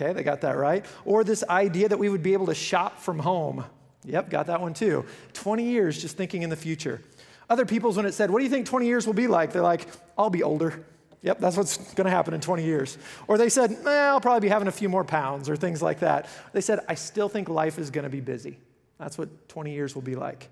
Okay, 0.00 0.12
they 0.12 0.23
got 0.23 0.43
that 0.43 0.57
right. 0.57 0.85
Or 1.05 1.25
this 1.25 1.43
idea 1.49 1.88
that 1.88 1.99
we 1.99 2.09
would 2.09 2.23
be 2.23 2.33
able 2.33 2.47
to 2.47 2.55
shop 2.55 3.00
from 3.00 3.19
home. 3.19 3.64
Yep, 4.05 4.31
got 4.31 4.47
that 4.47 4.61
one 4.61 4.73
too. 4.73 5.05
20 5.33 5.64
years 5.64 6.00
just 6.00 6.17
thinking 6.17 6.43
in 6.43 6.50
the 6.50 6.57
future. 6.57 7.02
Other 7.50 7.67
people's, 7.67 7.97
when 7.97 8.07
it 8.07 8.12
said, 8.12 8.31
What 8.31 8.38
do 8.38 8.45
you 8.45 8.50
think 8.50 8.67
20 8.67 8.87
years 8.87 9.07
will 9.07 9.14
be 9.14 9.26
like? 9.26 9.52
They're 9.52 9.61
like, 9.61 9.88
I'll 10.17 10.31
be 10.31 10.45
older. 10.45 10.85
Yep, 11.23 11.40
that's 11.40 11.57
what's 11.57 11.95
going 11.95 12.05
to 12.05 12.12
happen 12.12 12.33
in 12.33 12.40
20 12.40 12.62
years. 12.62 12.97
Or 13.26 13.38
they 13.38 13.49
said, 13.49 13.73
eh, 13.85 13.90
I'll 13.90 14.21
probably 14.21 14.47
be 14.47 14.49
having 14.49 14.69
a 14.69 14.73
few 14.73 14.88
more 14.88 15.02
pounds 15.02 15.49
or 15.49 15.57
things 15.57 15.83
like 15.83 15.99
that. 15.99 16.28
They 16.52 16.61
said, 16.61 16.78
I 16.88 16.95
still 16.95 17.28
think 17.28 17.49
life 17.49 17.76
is 17.76 17.90
going 17.90 18.05
to 18.05 18.11
be 18.11 18.21
busy. 18.21 18.59
That's 18.99 19.19
what 19.19 19.49
20 19.49 19.73
years 19.73 19.97
will 19.97 20.02
be 20.02 20.14
like. 20.14 20.49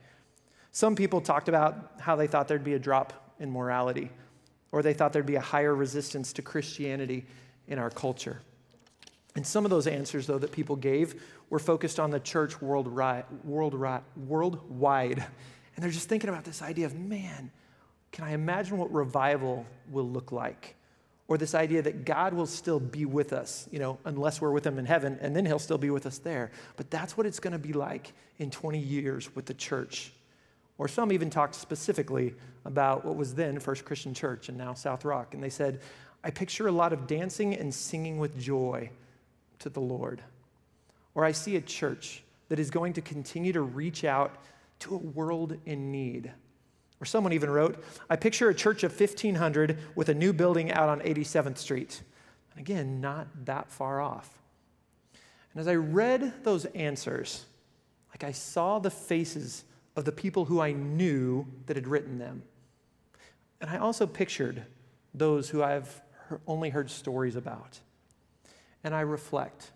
Some 0.73 0.97
people 0.97 1.21
talked 1.21 1.49
about 1.49 1.93
how 2.00 2.17
they 2.17 2.26
thought 2.26 2.49
there'd 2.49 2.65
be 2.65 2.75
a 2.75 2.81
drop 2.81 3.33
in 3.38 3.49
morality, 3.49 4.11
or 4.73 4.83
they 4.83 4.93
thought 4.93 5.12
there'd 5.12 5.25
be 5.25 5.37
a 5.37 5.41
higher 5.41 5.75
resistance 5.75 6.33
to 6.33 6.43
Christianity 6.43 7.26
in 7.69 7.79
our 7.79 7.91
culture. 7.91 8.41
And 9.37 9.47
some 9.47 9.64
of 9.66 9.71
those 9.71 9.87
answers, 9.87 10.26
though, 10.26 10.38
that 10.38 10.50
people 10.50 10.76
gave 10.76 11.23
were 11.50 11.59
focused 11.59 12.00
on 12.00 12.11
the 12.11 12.19
church 12.19 12.61
worldwide. 12.61 13.26
And 15.76 15.83
they're 15.83 15.93
just 15.93 16.09
thinking 16.09 16.31
about 16.31 16.45
this 16.45 16.62
idea 16.62 16.87
of, 16.87 16.95
man, 16.95 17.50
can 18.11 18.25
I 18.25 18.31
imagine 18.31 18.78
what 18.78 18.90
revival 18.90 19.66
will 19.90 20.09
look 20.09 20.33
like? 20.33 20.75
Or 21.28 21.37
this 21.37 21.55
idea 21.55 21.83
that 21.83 22.07
God 22.07 22.33
will 22.33 22.47
still 22.47 22.81
be 22.81 23.05
with 23.05 23.35
us, 23.35 23.69
you 23.71 23.78
know, 23.78 23.99
unless 24.07 24.40
we're 24.40 24.52
with 24.52 24.66
Him 24.66 24.78
in 24.78 24.87
heaven, 24.87 25.19
and 25.21 25.37
then 25.37 25.45
He'll 25.45 25.59
still 25.59 25.76
be 25.76 25.90
with 25.90 26.07
us 26.07 26.16
there. 26.16 26.50
But 26.78 26.90
that's 26.90 27.19
what 27.19 27.26
it's 27.26 27.40
going 27.40 27.52
to 27.52 27.59
be 27.59 27.75
like 27.75 28.14
in 28.38 28.50
20 28.50 28.78
years 28.78 29.37
with 29.37 29.45
the 29.45 29.52
church. 29.52 30.14
Or 30.78 30.88
some 30.88 31.12
even 31.12 31.28
talked 31.28 31.57
specifically 31.57 32.33
about 32.64 33.05
what 33.05 33.16
was 33.16 33.35
then 33.35 33.61
First 33.61 33.85
Christian 33.85 34.14
Church 34.14 34.49
and 34.49 34.57
now 34.57 34.73
South 34.73 35.05
Rock. 35.05 35.35
And 35.35 35.43
they 35.43 35.50
said, 35.50 35.83
I 36.25 36.31
picture 36.31 36.69
a 36.69 36.73
lot 36.73 36.95
of 36.95 37.07
dancing 37.07 37.55
and 37.55 37.75
singing 37.75 38.16
with 38.16 38.38
joy 38.40 38.88
to 39.60 39.68
the 39.68 39.80
Lord. 39.80 40.22
Or 41.14 41.25
I 41.25 41.32
see 41.32 41.56
a 41.56 41.60
church 41.60 42.22
that 42.48 42.58
is 42.58 42.70
going 42.70 42.92
to 42.94 43.00
continue 43.00 43.52
to 43.52 43.62
reach 43.62 44.04
out 44.04 44.36
to 44.80 44.94
a 44.94 44.98
world 44.98 45.56
in 45.64 45.90
need. 45.90 46.32
Or 47.00 47.04
someone 47.04 47.32
even 47.32 47.50
wrote, 47.50 47.82
I 48.08 48.16
picture 48.16 48.48
a 48.48 48.54
church 48.54 48.82
of 48.82 48.98
1,500 48.98 49.78
with 49.94 50.08
a 50.08 50.14
new 50.14 50.32
building 50.32 50.72
out 50.72 50.88
on 50.88 51.00
87th 51.00 51.58
Street. 51.58 52.02
And 52.52 52.60
again, 52.60 53.00
not 53.00 53.28
that 53.44 53.70
far 53.70 54.00
off. 54.00 54.38
And 55.52 55.60
as 55.60 55.68
I 55.68 55.75
read 55.75 56.32
those 56.42 56.64
answers, 56.66 57.44
like 58.10 58.25
I 58.25 58.32
saw 58.32 58.78
the 58.78 58.90
faces 58.90 59.64
of 59.94 60.04
the 60.04 60.12
people 60.12 60.44
who 60.44 60.60
I 60.60 60.72
knew 60.72 61.46
that 61.66 61.76
had 61.76 61.86
written 61.86 62.18
them. 62.18 62.42
And 63.60 63.70
I 63.70 63.78
also 63.78 64.06
pictured 64.06 64.64
those 65.14 65.48
who 65.48 65.62
I've 65.62 66.02
only 66.46 66.70
heard 66.70 66.90
stories 66.90 67.36
about. 67.36 67.80
And 68.87 68.95
I 68.95 69.00
reflect 69.00 69.73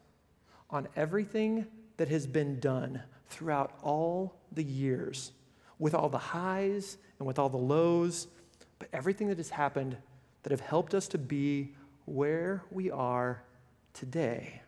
on 0.70 0.86
everything 0.94 1.66
that 1.96 2.06
has 2.06 2.28
been 2.28 2.60
done 2.60 3.02
throughout 3.28 3.76
all 3.82 4.36
the 4.52 4.62
years 4.62 5.32
with 5.80 5.96
all 5.96 6.08
the 6.08 6.16
highs 6.16 6.96
and 7.18 7.26
with 7.26 7.36
all 7.36 7.48
the 7.48 7.56
lows, 7.56 8.28
but 8.78 8.86
everything 8.92 9.26
that 9.26 9.38
has 9.38 9.50
happened 9.50 9.96
that 10.44 10.52
have 10.52 10.60
helped 10.60 10.94
us 10.94 11.08
to 11.08 11.18
be 11.18 11.74
where 12.04 12.62
we 12.70 12.88
are 12.88 13.42
today. 13.94 14.62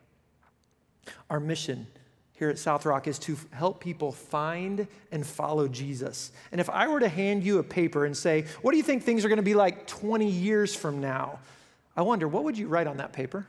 Our 1.30 1.38
mission 1.38 1.86
here 2.32 2.48
at 2.48 2.58
South 2.58 2.84
Rock 2.84 3.06
is 3.06 3.20
to 3.20 3.36
help 3.52 3.78
people 3.78 4.10
find 4.10 4.88
and 5.12 5.24
follow 5.24 5.68
Jesus. 5.68 6.32
And 6.50 6.60
if 6.60 6.68
I 6.68 6.88
were 6.88 6.98
to 6.98 7.08
hand 7.08 7.44
you 7.44 7.60
a 7.60 7.62
paper 7.62 8.06
and 8.06 8.16
say, 8.16 8.46
What 8.60 8.72
do 8.72 8.76
you 8.76 8.82
think 8.82 9.04
things 9.04 9.24
are 9.24 9.28
going 9.28 9.36
to 9.36 9.42
be 9.44 9.54
like 9.54 9.86
20 9.86 10.28
years 10.28 10.74
from 10.74 11.00
now? 11.00 11.38
I 11.96 12.02
wonder, 12.02 12.26
what 12.26 12.42
would 12.42 12.58
you 12.58 12.66
write 12.66 12.88
on 12.88 12.96
that 12.96 13.12
paper? 13.12 13.46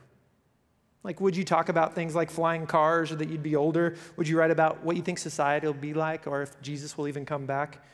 Like, 1.04 1.20
would 1.20 1.36
you 1.36 1.44
talk 1.44 1.68
about 1.68 1.94
things 1.94 2.14
like 2.14 2.30
flying 2.30 2.66
cars 2.66 3.12
or 3.12 3.16
that 3.16 3.28
you'd 3.28 3.42
be 3.42 3.54
older? 3.54 3.94
Would 4.16 4.26
you 4.26 4.38
write 4.38 4.50
about 4.50 4.82
what 4.82 4.96
you 4.96 5.02
think 5.02 5.18
society 5.18 5.66
will 5.66 5.74
be 5.74 5.92
like 5.92 6.26
or 6.26 6.40
if 6.42 6.60
Jesus 6.62 6.96
will 6.96 7.06
even 7.06 7.26
come 7.26 7.44
back? 7.44 7.84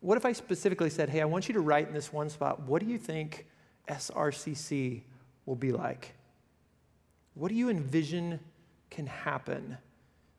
What 0.00 0.16
if 0.16 0.24
I 0.24 0.32
specifically 0.32 0.88
said, 0.88 1.10
hey, 1.10 1.20
I 1.20 1.26
want 1.26 1.48
you 1.48 1.54
to 1.54 1.60
write 1.60 1.86
in 1.86 1.92
this 1.92 2.10
one 2.10 2.30
spot, 2.30 2.62
what 2.62 2.80
do 2.80 2.88
you 2.88 2.96
think 2.96 3.46
SRCC 3.88 5.02
will 5.44 5.54
be 5.54 5.70
like? 5.70 6.14
What 7.34 7.50
do 7.50 7.54
you 7.54 7.68
envision 7.68 8.40
can 8.88 9.06
happen 9.06 9.76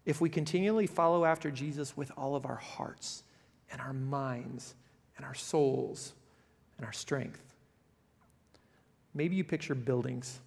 if 0.03 0.19
we 0.19 0.29
continually 0.29 0.87
follow 0.87 1.23
after 1.23 1.51
Jesus 1.51 1.95
with 1.95 2.11
all 2.17 2.35
of 2.35 2.47
our 2.47 2.55
hearts 2.55 3.23
and 3.71 3.79
our 3.79 3.93
minds 3.93 4.73
and 5.17 5.25
our 5.25 5.35
souls 5.35 6.13
and 6.77 6.85
our 6.85 6.93
strength? 6.93 7.43
Maybe 9.13 9.35
you 9.35 9.43
picture 9.43 9.75
buildings 9.75 10.39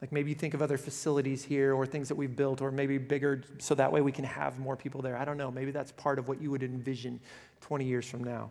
like 0.00 0.12
maybe 0.12 0.30
you 0.30 0.36
think 0.36 0.54
of 0.54 0.62
other 0.62 0.78
facilities 0.78 1.42
here 1.44 1.74
or 1.74 1.84
things 1.84 2.08
that 2.08 2.14
we've 2.14 2.36
built 2.36 2.62
or 2.62 2.70
maybe 2.70 2.98
bigger 2.98 3.42
so 3.58 3.74
that 3.74 3.90
way 3.90 4.00
we 4.00 4.12
can 4.12 4.24
have 4.24 4.58
more 4.58 4.76
people 4.76 5.02
there. 5.02 5.16
I 5.16 5.24
don't 5.24 5.36
know. 5.36 5.50
Maybe 5.50 5.72
that's 5.72 5.90
part 5.92 6.18
of 6.18 6.28
what 6.28 6.40
you 6.40 6.50
would 6.50 6.62
envision 6.62 7.18
20 7.62 7.84
years 7.84 8.08
from 8.08 8.22
now. 8.22 8.50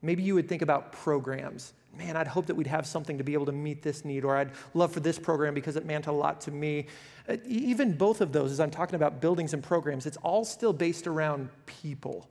Maybe 0.00 0.22
you 0.22 0.34
would 0.34 0.48
think 0.48 0.62
about 0.62 0.92
programs. 0.92 1.74
Man, 1.96 2.16
I'd 2.16 2.26
hope 2.26 2.46
that 2.46 2.54
we'd 2.54 2.66
have 2.66 2.86
something 2.86 3.18
to 3.18 3.24
be 3.24 3.34
able 3.34 3.46
to 3.46 3.52
meet 3.52 3.82
this 3.82 4.04
need, 4.04 4.24
or 4.24 4.34
I'd 4.36 4.50
love 4.72 4.92
for 4.92 5.00
this 5.00 5.18
program 5.18 5.52
because 5.52 5.76
it 5.76 5.84
meant 5.84 6.06
a 6.06 6.12
lot 6.12 6.40
to 6.42 6.50
me. 6.50 6.86
Uh, 7.28 7.36
even 7.44 7.92
both 7.92 8.22
of 8.22 8.32
those, 8.32 8.50
as 8.50 8.58
I'm 8.58 8.70
talking 8.70 8.96
about 8.96 9.20
buildings 9.20 9.52
and 9.52 9.62
programs, 9.62 10.06
it's 10.06 10.16
all 10.18 10.44
still 10.44 10.72
based 10.72 11.06
around 11.06 11.50
people. 11.66 12.28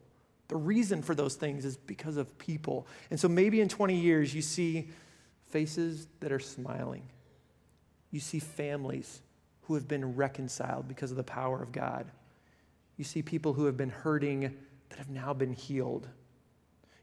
The 0.47 0.57
reason 0.57 1.01
for 1.01 1.15
those 1.15 1.35
things 1.35 1.63
is 1.63 1.77
because 1.77 2.17
of 2.17 2.37
people. 2.39 2.87
And 3.11 3.19
so 3.19 3.29
maybe 3.29 3.61
in 3.61 3.69
20 3.69 3.95
years, 3.95 4.33
you 4.33 4.41
see 4.41 4.89
faces 5.47 6.07
that 6.19 6.31
are 6.31 6.39
smiling 6.39 7.03
you 8.11 8.19
see 8.19 8.39
families 8.39 9.21
who 9.63 9.73
have 9.75 9.87
been 9.87 10.15
reconciled 10.15 10.87
because 10.87 11.11
of 11.11 11.17
the 11.17 11.23
power 11.23 11.61
of 11.61 11.71
God. 11.71 12.05
You 12.97 13.03
see 13.03 13.21
people 13.21 13.53
who 13.53 13.65
have 13.65 13.77
been 13.77 13.89
hurting 13.89 14.41
that 14.89 14.97
have 14.97 15.09
now 15.09 15.33
been 15.33 15.53
healed. 15.53 16.07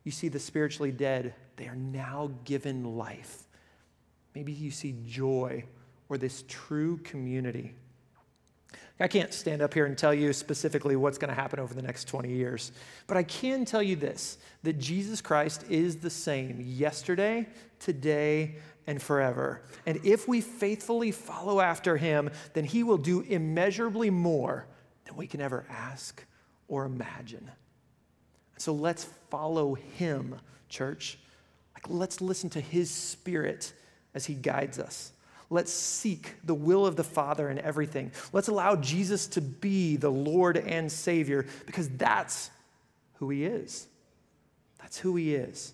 You 0.05 0.12
see 0.12 0.29
the 0.29 0.38
spiritually 0.38 0.93
dead, 0.93 1.35
they 1.57 1.67
are 1.67 1.77
now 1.77 2.31
given 2.45 2.97
life. 2.97 3.45
Maybe 4.35 4.53
you 4.53 4.71
see 4.71 4.97
joy 5.07 5.65
or 6.09 6.19
this 6.19 6.45
true 6.47 6.99
community. 6.99 7.75
I 9.00 9.09
can't 9.09 9.33
stand 9.33 9.62
up 9.62 9.75
here 9.75 9.87
and 9.87 9.97
tell 9.97 10.12
you 10.12 10.33
specifically 10.33 10.97
what's 10.97 11.19
going 11.19 11.28
to 11.28 11.40
happen 11.40 11.61
over 11.61 11.73
the 11.73 11.83
next 11.83 12.09
20 12.09 12.31
years, 12.31 12.73
but 13.07 13.17
I 13.17 13.23
can 13.23 13.64
tell 13.64 13.83
you 13.83 13.97
this 13.97 14.38
that 14.64 14.78
Jesus 14.78 15.21
Christ 15.21 15.64
is 15.71 15.97
the 15.97 16.11
same 16.11 16.61
yesterday, 16.61 17.47
today, 17.78 18.57
and 18.88 19.00
forever. 19.00 19.62
And 19.87 20.00
if 20.05 20.26
we 20.26 20.40
faithfully 20.40 21.12
follow 21.12 21.61
after 21.61 21.97
him, 21.97 22.31
then 22.55 22.64
he 22.64 22.83
will 22.83 22.97
do 22.97 23.21
immeasurably 23.21 24.11
more 24.11 24.67
than 25.05 25.14
we 25.14 25.26
can 25.26 25.40
ever 25.40 25.67
ask 25.71 26.25
or 26.67 26.85
imagine. 26.87 27.50
So 28.57 28.73
let's 28.73 29.05
follow 29.31 29.75
him, 29.75 30.37
church. 30.69 31.19
Like 31.75 31.88
let's 31.88 32.21
listen 32.21 32.50
to 32.50 32.61
his 32.61 32.90
spirit 32.90 33.73
as 34.14 34.26
he 34.26 34.35
guides 34.35 34.78
us. 34.78 35.12
Let's 35.50 35.73
seek 35.73 36.35
the 36.45 36.55
will 36.55 36.85
of 36.85 36.97
the 36.97 37.05
Father 37.05 37.49
in 37.49 37.59
everything. 37.59 38.12
Let's 38.33 38.49
allow 38.49 38.76
Jesus 38.76 39.26
to 39.28 39.40
be 39.40 39.97
the 39.97 40.11
Lord 40.11 40.59
and 40.59 40.93
Savior 40.93 41.47
because 41.64 41.88
that's 41.88 42.50
who 43.14 43.31
he 43.31 43.45
is. 43.45 43.87
That's 44.78 44.99
who 44.99 45.17
he 45.17 45.35
is. 45.35 45.73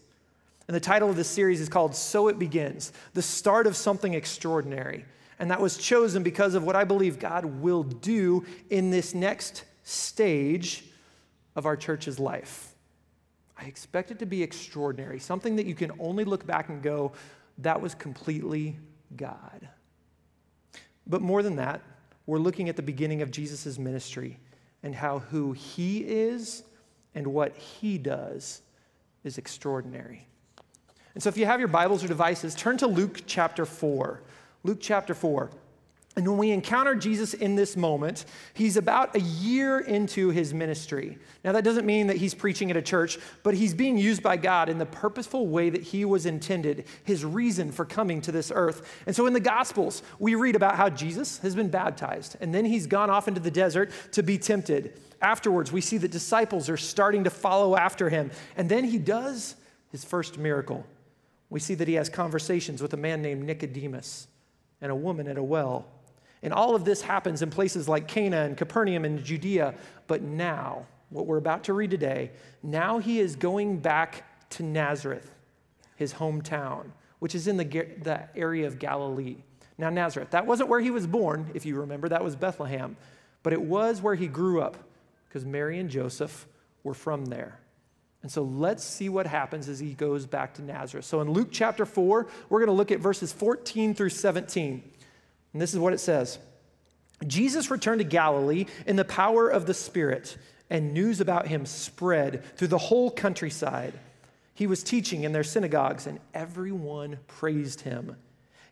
And 0.69 0.75
the 0.75 0.81
title 0.81 1.11
of 1.11 1.16
this 1.16 1.28
series 1.28 1.61
is 1.61 1.69
called 1.69 1.95
So 1.95 2.28
It 2.28 2.38
Begins, 2.38 2.93
the 3.12 3.23
start 3.23 3.66
of 3.66 3.76
something 3.76 4.14
extraordinary. 4.14 5.04
And 5.38 5.50
that 5.50 5.61
was 5.61 5.76
chosen 5.76 6.23
because 6.23 6.54
of 6.54 6.62
what 6.62 6.76
I 6.76 6.85
believe 6.85 7.19
God 7.19 7.45
will 7.45 7.83
do 7.83 8.47
in 8.71 8.90
this 8.90 9.14
next 9.14 9.64
stage 9.83 10.85
of 11.57 11.66
our 11.66 11.76
church's 11.76 12.19
life. 12.19 12.75
I 13.59 13.66
expect 13.66 14.11
it 14.11 14.21
to 14.21 14.26
be 14.26 14.43
extraordinary, 14.43 15.19
something 15.19 15.57
that 15.57 15.66
you 15.66 15.75
can 15.75 15.93
only 15.99 16.25
look 16.25 16.47
back 16.47 16.69
and 16.69 16.83
go, 16.83 17.12
that 17.59 17.81
was 17.81 17.95
completely 17.95 18.76
God. 19.16 19.68
But 21.06 21.23
more 21.23 21.42
than 21.42 21.56
that, 21.56 21.80
we're 22.26 22.38
looking 22.38 22.68
at 22.68 22.76
the 22.76 22.83
beginning 22.83 23.23
of 23.23 23.30
Jesus' 23.30 23.78
ministry 23.78 24.38
and 24.83 24.94
how 24.94 25.18
who 25.18 25.52
he 25.52 25.99
is 25.99 26.62
and 27.14 27.26
what 27.28 27.56
he 27.56 27.99
does 27.99 28.62
is 29.23 29.38
extraordinary. 29.38 30.26
And 31.14 31.23
so 31.23 31.28
if 31.28 31.37
you 31.37 31.47
have 31.47 31.61
your 31.61 31.68
Bibles 31.68 32.02
or 32.02 32.09
devices, 32.09 32.54
turn 32.54 32.76
to 32.78 32.87
Luke 32.87 33.23
chapter 33.26 33.64
4. 33.64 34.23
Luke 34.64 34.78
chapter 34.80 35.14
4. 35.14 35.50
And 36.16 36.28
when 36.28 36.38
we 36.38 36.52
encounter 36.52 36.94
Jesus 36.94 37.35
in 37.35 37.56
this 37.56 37.76
moment, 37.76 38.25
he's 38.52 38.76
about 38.76 39.16
a 39.16 39.21
year 39.21 39.80
into 39.80 40.30
his 40.30 40.54
ministry. 40.54 41.18
Now, 41.42 41.50
that 41.52 41.64
doesn't 41.64 41.85
mean 41.85 42.06
that 42.06 42.18
he's 42.18 42.35
preaching 42.35 42.71
at 42.71 42.76
a 42.76 42.83
church, 42.83 43.18
but 43.42 43.54
he's 43.54 43.75
being 43.75 43.99
used 43.99 44.23
by 44.23 44.37
God 44.37 44.68
in 44.68 44.78
the 44.78 44.87
purposeful 44.87 45.49
way 45.49 45.71
that 45.71 45.83
he 45.83 46.04
was 46.04 46.25
intended, 46.25 46.85
his 47.02 47.25
reason 47.25 47.73
for 47.73 47.85
coming 47.85 48.21
to 48.21 48.33
this 48.33 48.52
earth. 48.54 49.02
And 49.06 49.16
so 49.16 49.26
in 49.26 49.33
the 49.33 49.40
Gospels, 49.40 50.02
we 50.21 50.37
read 50.37 50.54
about 50.54 50.76
how 50.76 50.88
Jesus 50.88 51.38
has 51.38 51.56
been 51.56 51.68
baptized, 51.68 52.37
and 52.40 52.54
then 52.54 52.64
he's 52.64 52.87
gone 52.87 53.11
off 53.11 53.26
into 53.26 53.40
the 53.40 53.50
desert 53.50 53.90
to 54.12 54.23
be 54.23 54.38
tempted. 54.38 55.00
Afterwards, 55.21 55.73
we 55.73 55.80
see 55.80 55.99
that 55.99 56.12
disciples 56.12 56.68
are 56.68 56.76
starting 56.76 57.25
to 57.25 57.30
follow 57.30 57.76
after 57.76 58.09
him, 58.09 58.30
and 58.56 58.68
then 58.68 58.85
he 58.85 58.99
does 58.99 59.56
his 59.90 60.04
first 60.04 60.38
miracle 60.38 60.87
we 61.54 61.61
see 61.61 61.75
that 61.75 61.87
he 61.87 61.94
has 61.94 62.09
conversations 62.09 62.83
with 62.83 62.94
a 62.94 62.97
man 62.97 63.23
named 63.23 63.44
Nicodemus 63.44 64.26
and 64.80 64.90
a 64.90 64.94
woman 64.94 65.28
at 65.28 65.38
a 65.38 65.42
well. 65.42 65.87
And 66.45 66.53
all 66.53 66.75
of 66.75 66.85
this 66.85 67.01
happens 67.01 67.41
in 67.41 67.51
places 67.51 67.89
like 67.89 68.07
Cana 68.07 68.43
and 68.43 68.57
Capernaum 68.57 69.05
and 69.05 69.25
Judea. 69.25 69.75
But 70.07 70.23
now, 70.23 70.87
what 71.09 71.27
we're 71.27 71.39
about 71.39 71.65
to 71.65 71.73
read 71.73 71.91
today, 71.91 72.33
now 72.63 72.99
he 72.99 73.19
is 73.19 73.35
going 73.35 73.79
back 73.79 74.25
to 74.51 74.63
Nazareth, 74.63 75.35
his 75.97 76.13
hometown, 76.13 76.91
which 77.19 77.35
is 77.35 77.49
in 77.49 77.57
the, 77.57 77.65
the 77.65 78.29
area 78.37 78.67
of 78.67 78.79
Galilee. 78.79 79.39
Now, 79.79 79.89
Nazareth, 79.89 80.31
that 80.31 80.47
wasn't 80.47 80.69
where 80.69 80.81
he 80.81 80.91
was 80.91 81.07
born, 81.07 81.51
if 81.55 81.65
you 81.65 81.77
remember, 81.77 82.11
that 82.11 82.23
was 82.23 82.37
Bethlehem, 82.37 82.97
but 83.43 83.55
it 83.55 83.63
was 83.63 84.03
where 84.03 84.15
he 84.15 84.29
grew 84.29 84.61
up 84.61 84.77
because 85.27 85.47
Mary 85.47 85.79
and 85.79 85.89
Joseph 85.89 86.47
were 86.85 86.95
from 86.95 87.25
there. 87.25 87.59
And 88.23 88.33
so 88.33 88.43
let's 88.43 88.83
see 88.83 89.11
what 89.11 89.27
happens 89.27 89.69
as 89.69 89.79
he 89.79 89.93
goes 89.93 90.27
back 90.27 90.55
to 90.55 90.63
Nazareth. 90.63 91.05
So 91.05 91.21
in 91.21 91.31
Luke 91.31 91.49
chapter 91.51 91.85
4, 91.85 92.27
we're 92.49 92.59
going 92.59 92.69
to 92.69 92.73
look 92.73 92.91
at 92.91 93.01
verses 93.01 93.33
14 93.33 93.95
through 93.95 94.09
17. 94.09 94.93
And 95.55 95.63
this 95.63 95.73
is 95.73 95.81
what 95.81 95.95
it 95.95 96.01
says 96.01 96.39
Jesus 97.27 97.71
returned 97.71 98.01
to 98.01 98.05
Galilee 98.05 98.67
in 98.87 98.97
the 98.97 99.05
power 99.05 99.49
of 99.49 99.65
the 99.65 99.73
Spirit, 99.73 100.37
and 100.69 100.93
news 100.93 101.21
about 101.21 101.47
him 101.47 101.65
spread 101.65 102.45
through 102.57 102.69
the 102.69 102.79
whole 102.79 103.11
countryside. 103.11 103.95
He 104.53 104.67
was 104.67 104.83
teaching 104.83 105.25
in 105.25 105.33
their 105.33 105.45
synagogues, 105.45 106.07
and 106.07 106.21
everyone 106.33 107.19
praised 107.27 107.81
him. 107.81 108.17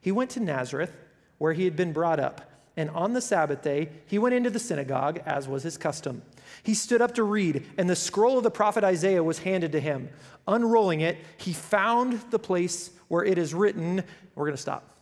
He 0.01 0.13
went 0.13 0.31
to 0.31 0.41
Nazareth, 0.41 0.93
where 1.39 1.53
he 1.55 1.65
had 1.65 1.77
been 1.77 1.93
brought 1.93 2.21
up, 2.21 2.51
and 2.77 2.89
on 2.91 3.13
the 3.13 3.21
Sabbath 3.21 3.63
day, 3.63 3.91
he 4.07 4.19
went 4.19 4.35
into 4.35 4.51
the 4.51 4.59
synagogue, 4.59 5.21
as 5.27 5.47
was 5.47 5.63
his 5.63 5.77
custom. 5.77 6.23
He 6.63 6.75
stood 6.75 7.03
up 7.03 7.15
to 7.17 7.23
read, 7.23 7.67
and 7.77 7.89
the 7.89 7.97
scroll 7.97 8.39
of 8.39 8.45
the 8.45 8.51
prophet 8.51 8.85
Isaiah 8.85 9.23
was 9.23 9.41
handed 9.41 9.73
to 9.73 9.81
him. 9.81 10.09
Unrolling 10.49 11.01
it, 11.01 11.19
he 11.37 11.53
found 11.53 12.21
the 12.31 12.39
place 12.39 12.91
where 13.09 13.25
it 13.25 13.39
is 13.39 13.55
written. 13.55 14.03
We're 14.35 14.47
going 14.47 14.57
to 14.57 14.63
stop. 14.63 14.93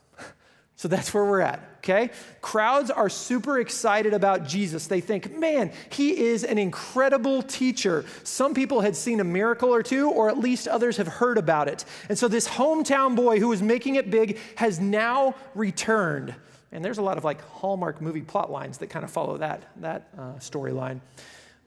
So 0.81 0.89
that's 0.89 1.13
where 1.13 1.27
we're 1.27 1.43
at, 1.43 1.61
okay? 1.81 2.09
Crowds 2.41 2.91
are 2.91 3.11
super 3.11 3.61
excited 3.61 4.15
about 4.15 4.49
Jesus. 4.49 4.87
They 4.87 5.03
think, 5.03 5.37
man, 5.39 5.73
he 5.91 6.19
is 6.19 6.43
an 6.43 6.57
incredible 6.57 7.43
teacher. 7.43 8.07
Some 8.25 8.55
people 8.55 8.81
had 8.81 8.97
seen 8.97 9.21
a 9.21 9.25
miracle 9.25 9.69
or 9.69 9.83
two, 9.83 10.11
or 10.11 10.31
at 10.31 10.39
least 10.39 10.67
others 10.67 10.97
have 10.97 11.07
heard 11.07 11.37
about 11.37 11.69
it. 11.69 11.85
And 12.09 12.19
so 12.19 12.29
this 12.29 12.49
hometown 12.49 13.15
boy 13.15 13.41
who 13.41 13.49
was 13.49 13.61
making 13.61 13.97
it 13.97 14.11
big 14.11 14.39
has 14.55 14.81
now 14.81 15.35
returned. 15.55 16.35
And 16.73 16.83
there's 16.83 16.97
a 16.97 17.03
lot 17.03 17.19
of 17.19 17.25
like 17.25 17.43
Hallmark 17.43 18.01
movie 18.01 18.23
plot 18.23 18.51
lines 18.51 18.79
that 18.79 18.87
kind 18.87 19.05
of 19.05 19.11
follow 19.11 19.37
that, 19.37 19.65
that 19.83 20.09
uh, 20.17 20.33
storyline. 20.39 21.03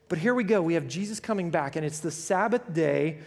But 0.09 0.17
here 0.17 0.33
we 0.33 0.43
go. 0.43 0.59
We 0.63 0.73
have 0.73 0.87
Jesus 0.87 1.19
coming 1.19 1.51
back, 1.51 1.75
and 1.75 1.85
it's 1.85 1.99
the 1.99 2.09
Sabbath 2.09 2.73
day, 2.73 3.19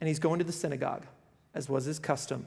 and 0.00 0.06
he's 0.06 0.20
going 0.20 0.38
to 0.38 0.44
the 0.44 0.52
synagogue, 0.52 1.06
as 1.54 1.68
was 1.68 1.86
his 1.86 1.98
custom. 1.98 2.46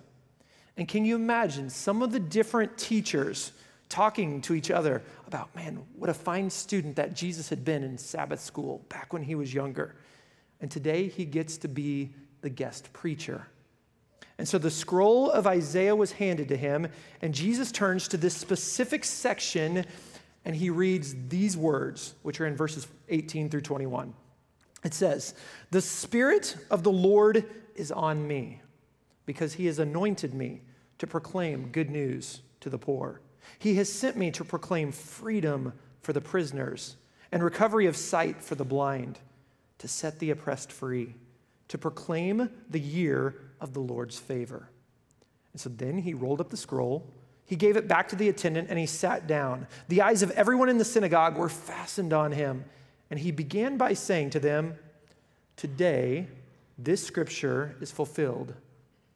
And 0.77 0.87
can 0.87 1.05
you 1.05 1.15
imagine 1.15 1.69
some 1.69 2.01
of 2.01 2.11
the 2.11 2.19
different 2.19 2.77
teachers 2.77 3.51
talking 3.89 4.41
to 4.41 4.53
each 4.53 4.69
other 4.69 5.01
about, 5.25 5.53
man, 5.55 5.81
what 5.95 6.09
a 6.09 6.13
fine 6.13 6.49
student 6.49 6.95
that 6.97 7.13
Jesus 7.13 7.49
had 7.49 7.63
been 7.63 7.83
in 7.83 7.97
Sabbath 7.97 8.39
school 8.39 8.85
back 8.89 9.13
when 9.13 9.23
he 9.23 9.35
was 9.35 9.53
younger. 9.53 9.95
And 10.61 10.69
today 10.69 11.07
he 11.07 11.25
gets 11.25 11.57
to 11.57 11.67
be 11.67 12.13
the 12.41 12.49
guest 12.49 12.91
preacher. 12.93 13.47
And 14.37 14.47
so 14.47 14.57
the 14.57 14.69
scroll 14.69 15.31
of 15.31 15.47
Isaiah 15.47 15.95
was 15.95 16.11
handed 16.11 16.49
to 16.49 16.57
him, 16.57 16.87
and 17.21 17.33
Jesus 17.33 17.71
turns 17.71 18.07
to 18.09 18.17
this 18.17 18.35
specific 18.35 19.03
section 19.03 19.85
and 20.45 20.55
he 20.55 20.69
reads 20.69 21.13
these 21.27 21.57
words, 21.57 22.15
which 22.21 22.39
are 22.39 22.47
in 22.47 22.55
verses 22.55 22.87
18 23.09 23.49
through 23.49 23.61
21. 23.61 24.13
It 24.85 24.93
says, 24.93 25.33
The 25.71 25.81
Spirit 25.81 26.55
of 26.71 26.83
the 26.83 26.91
Lord 26.91 27.43
is 27.75 27.91
on 27.91 28.25
me, 28.25 28.61
because 29.25 29.55
he 29.55 29.65
has 29.65 29.79
anointed 29.79 30.33
me 30.33 30.61
to 30.99 31.07
proclaim 31.07 31.69
good 31.69 31.89
news 31.89 32.41
to 32.59 32.69
the 32.69 32.77
poor. 32.77 33.21
He 33.59 33.75
has 33.75 33.91
sent 33.91 34.17
me 34.17 34.31
to 34.31 34.43
proclaim 34.43 34.91
freedom 34.91 35.73
for 36.01 36.13
the 36.13 36.21
prisoners 36.21 36.97
and 37.31 37.43
recovery 37.43 37.85
of 37.85 37.95
sight 37.95 38.41
for 38.41 38.55
the 38.55 38.65
blind, 38.65 39.19
to 39.79 39.87
set 39.87 40.19
the 40.19 40.31
oppressed 40.31 40.71
free, 40.71 41.15
to 41.67 41.77
proclaim 41.77 42.49
the 42.69 42.79
year 42.79 43.35
of 43.59 43.73
the 43.73 43.79
Lord's 43.79 44.17
favor. 44.17 44.69
And 45.53 45.61
so 45.61 45.69
then 45.69 45.99
he 45.99 46.13
rolled 46.13 46.41
up 46.41 46.49
the 46.49 46.57
scroll 46.57 47.05
he 47.47 47.55
gave 47.55 47.77
it 47.77 47.87
back 47.87 48.09
to 48.09 48.15
the 48.15 48.27
attendant 48.27 48.69
and 48.69 48.77
he 48.77 48.85
sat 48.85 49.25
down. 49.25 49.67
The 49.87 50.01
eyes 50.01 50.21
of 50.21 50.31
everyone 50.31 50.67
in 50.67 50.77
the 50.77 50.85
synagogue 50.85 51.37
were 51.37 51.49
fastened 51.49 52.11
on 52.11 52.33
him. 52.33 52.65
And 53.09 53.17
he 53.17 53.31
began 53.31 53.77
by 53.77 53.93
saying 53.93 54.31
to 54.31 54.39
them, 54.39 54.75
Today, 55.55 56.27
this 56.77 57.03
scripture 57.03 57.77
is 57.79 57.89
fulfilled 57.89 58.53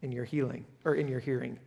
in 0.02 0.13
your 0.13 0.24
healing 0.24 0.65
or 0.86 0.96
in 0.96 1.10
your 1.10 1.20
hearing. 1.20 1.60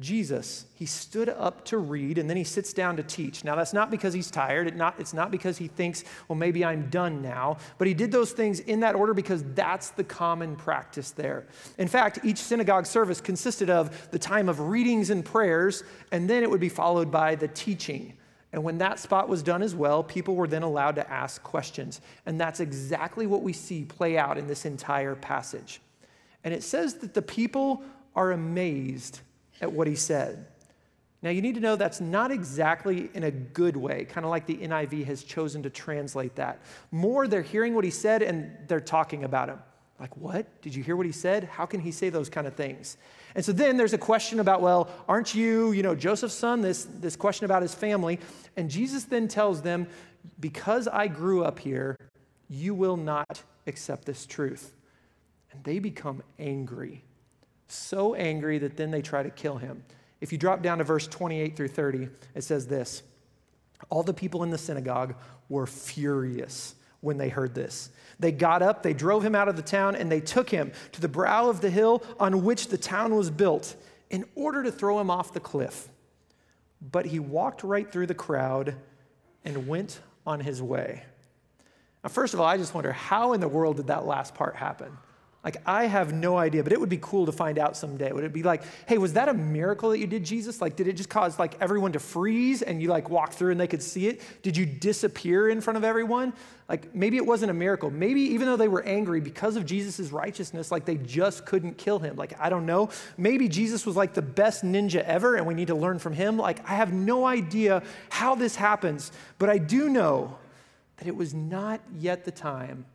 Jesus, 0.00 0.66
he 0.74 0.86
stood 0.86 1.28
up 1.28 1.64
to 1.66 1.78
read 1.78 2.18
and 2.18 2.30
then 2.30 2.36
he 2.36 2.44
sits 2.44 2.72
down 2.72 2.96
to 2.98 3.02
teach. 3.02 3.42
Now, 3.42 3.56
that's 3.56 3.72
not 3.72 3.90
because 3.90 4.14
he's 4.14 4.30
tired. 4.30 4.68
It 4.68 4.76
not, 4.76 4.94
it's 4.98 5.12
not 5.12 5.32
because 5.32 5.58
he 5.58 5.66
thinks, 5.66 6.04
well, 6.28 6.36
maybe 6.36 6.64
I'm 6.64 6.88
done 6.88 7.20
now. 7.20 7.56
But 7.78 7.88
he 7.88 7.94
did 7.94 8.12
those 8.12 8.30
things 8.30 8.60
in 8.60 8.80
that 8.80 8.94
order 8.94 9.12
because 9.12 9.42
that's 9.54 9.90
the 9.90 10.04
common 10.04 10.54
practice 10.54 11.10
there. 11.10 11.46
In 11.78 11.88
fact, 11.88 12.20
each 12.22 12.38
synagogue 12.38 12.86
service 12.86 13.20
consisted 13.20 13.70
of 13.70 14.10
the 14.12 14.20
time 14.20 14.48
of 14.48 14.60
readings 14.60 15.10
and 15.10 15.24
prayers, 15.24 15.82
and 16.12 16.30
then 16.30 16.44
it 16.44 16.50
would 16.50 16.60
be 16.60 16.68
followed 16.68 17.10
by 17.10 17.34
the 17.34 17.48
teaching. 17.48 18.12
And 18.52 18.62
when 18.62 18.78
that 18.78 19.00
spot 19.00 19.28
was 19.28 19.42
done 19.42 19.62
as 19.62 19.74
well, 19.74 20.04
people 20.04 20.36
were 20.36 20.46
then 20.46 20.62
allowed 20.62 20.94
to 20.94 21.10
ask 21.10 21.42
questions. 21.42 22.00
And 22.24 22.40
that's 22.40 22.60
exactly 22.60 23.26
what 23.26 23.42
we 23.42 23.52
see 23.52 23.84
play 23.84 24.16
out 24.16 24.38
in 24.38 24.46
this 24.46 24.64
entire 24.64 25.16
passage. 25.16 25.80
And 26.44 26.54
it 26.54 26.62
says 26.62 26.94
that 26.98 27.14
the 27.14 27.22
people 27.22 27.82
are 28.14 28.30
amazed 28.30 29.20
at 29.60 29.72
what 29.72 29.86
he 29.86 29.94
said. 29.94 30.46
Now, 31.20 31.30
you 31.30 31.42
need 31.42 31.56
to 31.56 31.60
know 31.60 31.74
that's 31.74 32.00
not 32.00 32.30
exactly 32.30 33.10
in 33.12 33.24
a 33.24 33.30
good 33.30 33.76
way, 33.76 34.04
kind 34.04 34.24
of 34.24 34.30
like 34.30 34.46
the 34.46 34.56
NIV 34.56 35.04
has 35.06 35.24
chosen 35.24 35.64
to 35.64 35.70
translate 35.70 36.36
that. 36.36 36.60
More, 36.92 37.26
they're 37.26 37.42
hearing 37.42 37.74
what 37.74 37.84
he 37.84 37.90
said 37.90 38.22
and 38.22 38.56
they're 38.68 38.80
talking 38.80 39.24
about 39.24 39.48
him. 39.48 39.58
Like, 39.98 40.16
what? 40.16 40.62
Did 40.62 40.76
you 40.76 40.84
hear 40.84 40.94
what 40.94 41.06
he 41.06 41.12
said? 41.12 41.44
How 41.44 41.66
can 41.66 41.80
he 41.80 41.90
say 41.90 42.08
those 42.08 42.28
kind 42.28 42.46
of 42.46 42.54
things? 42.54 42.96
And 43.34 43.44
so 43.44 43.50
then 43.50 43.76
there's 43.76 43.94
a 43.94 43.98
question 43.98 44.38
about, 44.38 44.62
well, 44.62 44.88
aren't 45.08 45.34
you, 45.34 45.72
you 45.72 45.82
know, 45.82 45.96
Joseph's 45.96 46.34
son? 46.34 46.60
This, 46.60 46.84
this 46.84 47.16
question 47.16 47.46
about 47.46 47.62
his 47.62 47.74
family. 47.74 48.20
And 48.56 48.70
Jesus 48.70 49.04
then 49.04 49.26
tells 49.26 49.60
them, 49.60 49.88
because 50.38 50.86
I 50.86 51.08
grew 51.08 51.42
up 51.42 51.58
here, 51.58 51.96
you 52.48 52.74
will 52.74 52.96
not 52.96 53.42
accept 53.66 54.04
this 54.04 54.24
truth. 54.24 54.76
And 55.50 55.64
they 55.64 55.80
become 55.80 56.22
angry 56.38 57.02
so 57.68 58.14
angry 58.14 58.58
that 58.58 58.76
then 58.76 58.90
they 58.90 59.02
try 59.02 59.22
to 59.22 59.30
kill 59.30 59.56
him. 59.56 59.84
If 60.20 60.32
you 60.32 60.38
drop 60.38 60.62
down 60.62 60.78
to 60.78 60.84
verse 60.84 61.06
28 61.06 61.56
through 61.56 61.68
30, 61.68 62.08
it 62.34 62.42
says 62.42 62.66
this 62.66 63.02
All 63.90 64.02
the 64.02 64.14
people 64.14 64.42
in 64.42 64.50
the 64.50 64.58
synagogue 64.58 65.14
were 65.48 65.66
furious 65.66 66.74
when 67.00 67.18
they 67.18 67.28
heard 67.28 67.54
this. 67.54 67.90
They 68.18 68.32
got 68.32 68.62
up, 68.62 68.82
they 68.82 68.94
drove 68.94 69.24
him 69.24 69.34
out 69.34 69.48
of 69.48 69.56
the 69.56 69.62
town, 69.62 69.94
and 69.94 70.10
they 70.10 70.20
took 70.20 70.50
him 70.50 70.72
to 70.92 71.00
the 71.00 71.08
brow 71.08 71.48
of 71.48 71.60
the 71.60 71.70
hill 71.70 72.02
on 72.18 72.42
which 72.42 72.68
the 72.68 72.78
town 72.78 73.14
was 73.14 73.30
built 73.30 73.76
in 74.10 74.24
order 74.34 74.62
to 74.64 74.72
throw 74.72 74.98
him 74.98 75.10
off 75.10 75.32
the 75.32 75.40
cliff. 75.40 75.88
But 76.80 77.06
he 77.06 77.20
walked 77.20 77.62
right 77.62 77.90
through 77.90 78.06
the 78.06 78.14
crowd 78.14 78.74
and 79.44 79.68
went 79.68 80.00
on 80.26 80.40
his 80.40 80.60
way. 80.60 81.04
Now, 82.02 82.10
first 82.10 82.34
of 82.34 82.40
all, 82.40 82.46
I 82.46 82.56
just 82.56 82.74
wonder 82.74 82.92
how 82.92 83.32
in 83.32 83.40
the 83.40 83.48
world 83.48 83.76
did 83.76 83.88
that 83.88 84.06
last 84.06 84.34
part 84.34 84.56
happen? 84.56 84.96
Like, 85.44 85.58
I 85.64 85.84
have 85.84 86.12
no 86.12 86.36
idea, 86.36 86.64
but 86.64 86.72
it 86.72 86.80
would 86.80 86.88
be 86.88 86.98
cool 87.00 87.24
to 87.26 87.32
find 87.32 87.60
out 87.60 87.76
someday. 87.76 88.10
Would 88.10 88.24
it 88.24 88.32
be 88.32 88.42
like, 88.42 88.64
hey, 88.86 88.98
was 88.98 89.12
that 89.12 89.28
a 89.28 89.34
miracle 89.34 89.90
that 89.90 89.98
you 90.00 90.08
did, 90.08 90.24
Jesus? 90.24 90.60
Like, 90.60 90.74
did 90.74 90.88
it 90.88 90.94
just 90.94 91.08
cause 91.08 91.38
like 91.38 91.54
everyone 91.60 91.92
to 91.92 92.00
freeze 92.00 92.60
and 92.60 92.82
you 92.82 92.88
like 92.88 93.08
walk 93.08 93.32
through 93.32 93.52
and 93.52 93.60
they 93.60 93.68
could 93.68 93.82
see 93.82 94.08
it? 94.08 94.20
Did 94.42 94.56
you 94.56 94.66
disappear 94.66 95.48
in 95.48 95.60
front 95.60 95.76
of 95.76 95.84
everyone? 95.84 96.32
Like, 96.68 96.92
maybe 96.92 97.16
it 97.16 97.24
wasn't 97.24 97.52
a 97.52 97.54
miracle. 97.54 97.88
Maybe 97.88 98.20
even 98.20 98.48
though 98.48 98.56
they 98.56 98.66
were 98.66 98.82
angry 98.82 99.20
because 99.20 99.54
of 99.54 99.64
Jesus' 99.64 100.10
righteousness, 100.10 100.72
like 100.72 100.84
they 100.84 100.96
just 100.96 101.46
couldn't 101.46 101.78
kill 101.78 102.00
him. 102.00 102.16
Like, 102.16 102.38
I 102.40 102.48
don't 102.48 102.66
know. 102.66 102.90
Maybe 103.16 103.48
Jesus 103.48 103.86
was 103.86 103.94
like 103.94 104.14
the 104.14 104.22
best 104.22 104.64
ninja 104.64 105.04
ever 105.04 105.36
and 105.36 105.46
we 105.46 105.54
need 105.54 105.68
to 105.68 105.76
learn 105.76 106.00
from 106.00 106.14
him. 106.14 106.36
Like, 106.36 106.68
I 106.68 106.74
have 106.74 106.92
no 106.92 107.24
idea 107.24 107.84
how 108.10 108.34
this 108.34 108.56
happens, 108.56 109.12
but 109.38 109.48
I 109.48 109.58
do 109.58 109.88
know 109.88 110.36
that 110.96 111.06
it 111.06 111.14
was 111.14 111.32
not 111.32 111.80
yet 111.96 112.24
the 112.24 112.32
time 112.32 112.86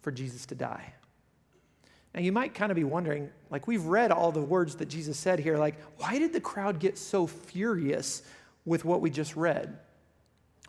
for 0.00 0.10
Jesus 0.10 0.46
to 0.46 0.56
die. 0.56 0.92
Now, 2.16 2.22
you 2.22 2.32
might 2.32 2.54
kind 2.54 2.72
of 2.72 2.76
be 2.76 2.84
wondering, 2.84 3.28
like, 3.50 3.66
we've 3.66 3.84
read 3.84 4.10
all 4.10 4.32
the 4.32 4.40
words 4.40 4.76
that 4.76 4.88
Jesus 4.88 5.18
said 5.18 5.38
here, 5.38 5.58
like, 5.58 5.74
why 5.98 6.18
did 6.18 6.32
the 6.32 6.40
crowd 6.40 6.78
get 6.78 6.96
so 6.96 7.26
furious 7.26 8.22
with 8.64 8.86
what 8.86 9.02
we 9.02 9.10
just 9.10 9.36
read? 9.36 9.78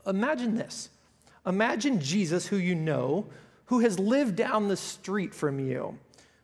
Imagine 0.06 0.56
this. 0.56 0.90
Imagine 1.46 2.02
Jesus, 2.02 2.48
who 2.48 2.58
you 2.58 2.76
know, 2.76 3.28
who 3.68 3.80
has 3.80 3.98
lived 3.98 4.36
down 4.36 4.68
the 4.68 4.76
street 4.76 5.34
from 5.34 5.58
you, 5.58 5.98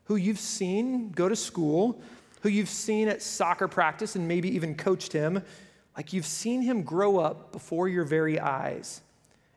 who 0.06 0.16
you've 0.16 0.39
seen 0.39 1.12
go 1.12 1.28
to 1.28 1.36
school, 1.36 2.02
who 2.39 2.48
you've 2.48 2.70
seen 2.70 3.10
at 3.10 3.22
soccer 3.22 3.68
practice 3.68 4.16
and 4.16 4.26
maybe 4.26 4.56
even 4.56 4.74
coached 4.74 5.12
him. 5.12 5.44
Like 5.98 6.13
you've 6.13 6.26
seen 6.26 6.62
him 6.62 6.82
grow 6.82 7.20
up 7.20 7.52
before 7.52 7.89
your 7.89 8.06
very 8.06 8.39
eyes. 8.39 9.02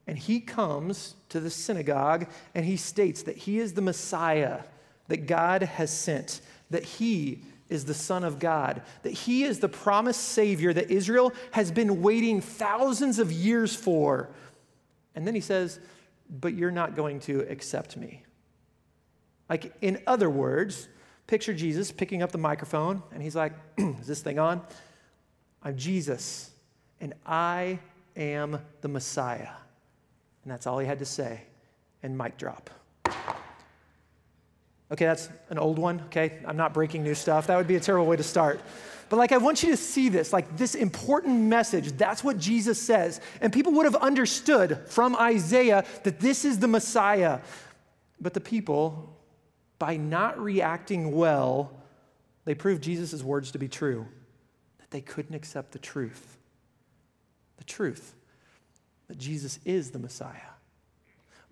And 0.09 0.19
he 0.19 0.41
comes 0.41 1.15
to 1.29 1.39
the 1.39 1.51
synagogue 1.51 2.27
and 2.55 2.65
he 2.65 2.77
states 2.77 3.23
that 3.23 3.37
he 3.37 3.59
is 3.59 3.75
the 3.75 3.83
Messiah 3.83 4.61
that 5.09 5.27
God 5.27 5.63
has 5.63 5.91
sent, 5.91 6.41
that 6.71 6.85
He 6.85 7.43
is 7.69 7.85
the 7.85 7.95
Son 7.95 8.25
of 8.25 8.39
God, 8.39 8.83
that 9.03 9.13
He 9.13 9.45
is 9.45 9.59
the 9.59 9.69
promised 9.69 10.21
Savior 10.21 10.73
that 10.73 10.91
Israel 10.91 11.33
has 11.53 11.71
been 11.71 12.03
waiting 12.03 12.41
thousands 12.41 13.19
of 13.19 13.33
years 13.33 13.75
for. 13.75 14.29
And 15.15 15.27
then 15.27 15.35
He 15.35 15.41
says, 15.41 15.81
But 16.29 16.55
you're 16.55 16.71
not 16.71 16.95
going 16.95 17.21
to 17.21 17.41
accept 17.51 17.97
me. 17.97 18.23
Like, 19.49 19.73
in 19.81 20.03
other 20.07 20.29
words, 20.29 20.89
Picture 21.27 21.53
Jesus 21.53 21.91
picking 21.91 22.23
up 22.23 22.31
the 22.31 22.39
microphone, 22.39 23.03
and 23.13 23.21
he's 23.21 23.35
like, 23.35 23.53
Is 23.79 24.07
this 24.07 24.23
thing 24.23 24.39
on? 24.39 24.63
I'm 25.63 25.77
Jesus, 25.77 26.51
and 27.01 27.15
I 27.25 27.81
am 28.17 28.61
the 28.81 28.89
Messiah. 28.89 29.49
And 30.45 30.53
that's 30.53 30.69
all 30.69 30.79
he 30.79 30.87
had 30.87 31.01
to 31.01 31.05
say. 31.05 31.43
And 32.05 32.17
mic 32.17 32.37
drop. 32.37 32.71
Okay, 34.93 35.05
that's 35.05 35.29
an 35.51 35.59
old 35.59 35.79
one, 35.79 36.01
okay? 36.07 36.39
I'm 36.47 36.57
not 36.57 36.73
breaking 36.73 37.03
new 37.03 37.15
stuff. 37.15 37.49
That 37.49 37.57
would 37.57 37.67
be 37.67 37.77
a 37.77 37.81
terrible 37.81 38.07
way 38.07 38.17
to 38.17 38.23
start. 38.23 38.61
But 39.09 39.17
like, 39.17 39.33
I 39.33 39.39
want 39.39 39.63
you 39.63 39.71
to 39.71 39.77
see 39.77 40.09
this, 40.09 40.33
like 40.33 40.57
this 40.57 40.75
important 40.75 41.41
message. 41.41 41.93
That's 41.93 42.25
what 42.25 42.39
Jesus 42.39 42.81
says. 42.81 43.21
And 43.41 43.53
people 43.53 43.73
would 43.73 43.85
have 43.85 43.97
understood 43.97 44.81
from 44.87 45.17
Isaiah 45.17 45.85
that 46.05 46.21
this 46.21 46.45
is 46.45 46.59
the 46.59 46.69
Messiah. 46.69 47.41
But 48.21 48.35
the 48.35 48.41
people, 48.41 49.17
by 49.79 49.97
not 49.97 50.39
reacting 50.39 51.13
well, 51.13 51.73
they 52.45 52.55
proved 52.55 52.83
Jesus' 52.83 53.23
words 53.23 53.51
to 53.53 53.59
be 53.59 53.69
true, 53.69 54.07
that 54.79 54.91
they 54.91 55.01
couldn't 55.01 55.35
accept 55.35 55.73
the 55.73 55.79
truth. 55.79 56.39
The 57.59 57.65
truth 57.65 58.15
that 59.09 59.19
Jesus 59.19 59.59
is 59.65 59.91
the 59.91 59.99
Messiah. 59.99 60.56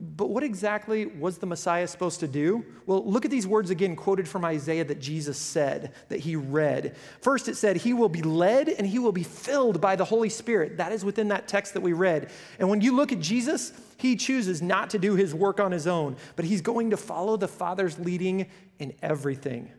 But 0.00 0.28
what 0.28 0.42
exactly 0.42 1.06
was 1.06 1.38
the 1.38 1.46
Messiah 1.46 1.86
supposed 1.86 2.18
to 2.20 2.28
do? 2.28 2.64
Well, 2.84 3.08
look 3.08 3.24
at 3.24 3.30
these 3.30 3.46
words 3.46 3.70
again 3.70 3.94
quoted 3.94 4.28
from 4.28 4.44
Isaiah 4.44 4.84
that 4.84 5.00
Jesus 5.00 5.38
said, 5.38 5.92
that 6.08 6.20
he 6.20 6.34
read. 6.34 6.96
First, 7.20 7.48
it 7.48 7.56
said, 7.56 7.76
He 7.76 7.94
will 7.94 8.08
be 8.08 8.22
led 8.22 8.68
and 8.68 8.86
he 8.86 8.98
will 8.98 9.12
be 9.12 9.22
filled 9.22 9.80
by 9.80 9.94
the 9.94 10.04
Holy 10.04 10.28
Spirit. 10.28 10.78
That 10.78 10.90
is 10.90 11.04
within 11.04 11.28
that 11.28 11.46
text 11.46 11.74
that 11.74 11.80
we 11.80 11.92
read. 11.92 12.30
And 12.58 12.68
when 12.68 12.80
you 12.80 12.94
look 12.94 13.12
at 13.12 13.20
Jesus, 13.20 13.72
he 13.96 14.16
chooses 14.16 14.60
not 14.60 14.90
to 14.90 14.98
do 14.98 15.14
his 15.14 15.32
work 15.32 15.60
on 15.60 15.70
his 15.70 15.86
own, 15.86 16.16
but 16.34 16.44
he's 16.44 16.60
going 16.60 16.90
to 16.90 16.96
follow 16.96 17.36
the 17.36 17.48
Father's 17.48 17.98
leading 17.98 18.46
in 18.80 18.94
everything. 19.00 19.70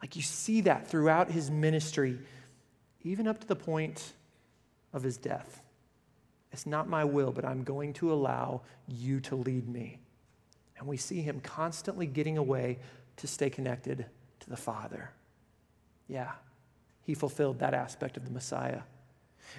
Like 0.00 0.16
you 0.16 0.22
see 0.22 0.62
that 0.62 0.88
throughout 0.88 1.30
his 1.30 1.50
ministry, 1.50 2.18
even 3.02 3.28
up 3.28 3.40
to 3.40 3.46
the 3.46 3.56
point 3.56 4.14
of 4.94 5.02
his 5.02 5.18
death. 5.18 5.59
It's 6.52 6.66
not 6.66 6.88
my 6.88 7.04
will, 7.04 7.32
but 7.32 7.44
I'm 7.44 7.62
going 7.62 7.92
to 7.94 8.12
allow 8.12 8.62
you 8.88 9.20
to 9.20 9.36
lead 9.36 9.68
me. 9.68 9.98
And 10.78 10.88
we 10.88 10.96
see 10.96 11.20
him 11.20 11.40
constantly 11.40 12.06
getting 12.06 12.38
away 12.38 12.78
to 13.18 13.26
stay 13.26 13.50
connected 13.50 14.06
to 14.40 14.50
the 14.50 14.56
Father. 14.56 15.10
Yeah, 16.08 16.32
he 17.02 17.14
fulfilled 17.14 17.60
that 17.60 17.74
aspect 17.74 18.16
of 18.16 18.24
the 18.24 18.30
Messiah. 18.30 18.80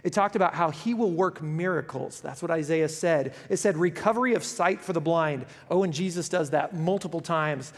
It 0.04 0.14
talked 0.14 0.36
about 0.36 0.54
how 0.54 0.72
he 0.72 0.94
will 0.94 1.12
work 1.12 1.42
miracles. 1.42 2.22
That's 2.22 2.42
what 2.42 2.52
Isaiah 2.52 2.90
said. 2.90 3.34
It 3.50 3.58
said 3.58 3.78
recovery 3.78 4.34
of 4.36 4.44
sight 4.44 4.82
for 4.82 4.94
the 4.94 5.02
blind. 5.02 5.46
Oh, 5.70 5.84
and 5.84 5.94
Jesus 5.94 6.30
does 6.30 6.52
that 6.52 6.76
multiple 6.76 7.20
times, 7.20 7.74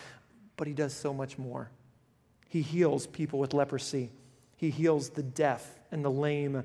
but 0.57 0.67
he 0.67 0.73
does 0.73 0.93
so 0.93 1.13
much 1.13 1.37
more. 1.37 1.69
He 2.47 2.61
heals 2.61 3.07
people 3.07 3.39
with 3.39 3.53
leprosy, 3.53 4.11
he 4.55 4.69
heals 4.69 5.09
the 5.09 5.23
deaf 5.23 5.79
and 5.91 6.05
the 6.05 6.11
lame 6.11 6.63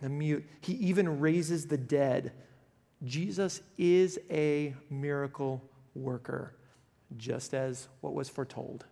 the 0.00 0.08
mute. 0.08 0.44
He 0.60 0.72
even 0.74 1.20
raises 1.20 1.66
the 1.66 1.76
dead. 1.76 2.32
Jesus 3.04 3.60
is 3.78 4.18
a 4.30 4.74
miracle 4.90 5.62
worker, 5.94 6.54
just 7.16 7.54
as 7.54 7.88
what 8.00 8.14
was 8.14 8.28
foretold. 8.28 8.84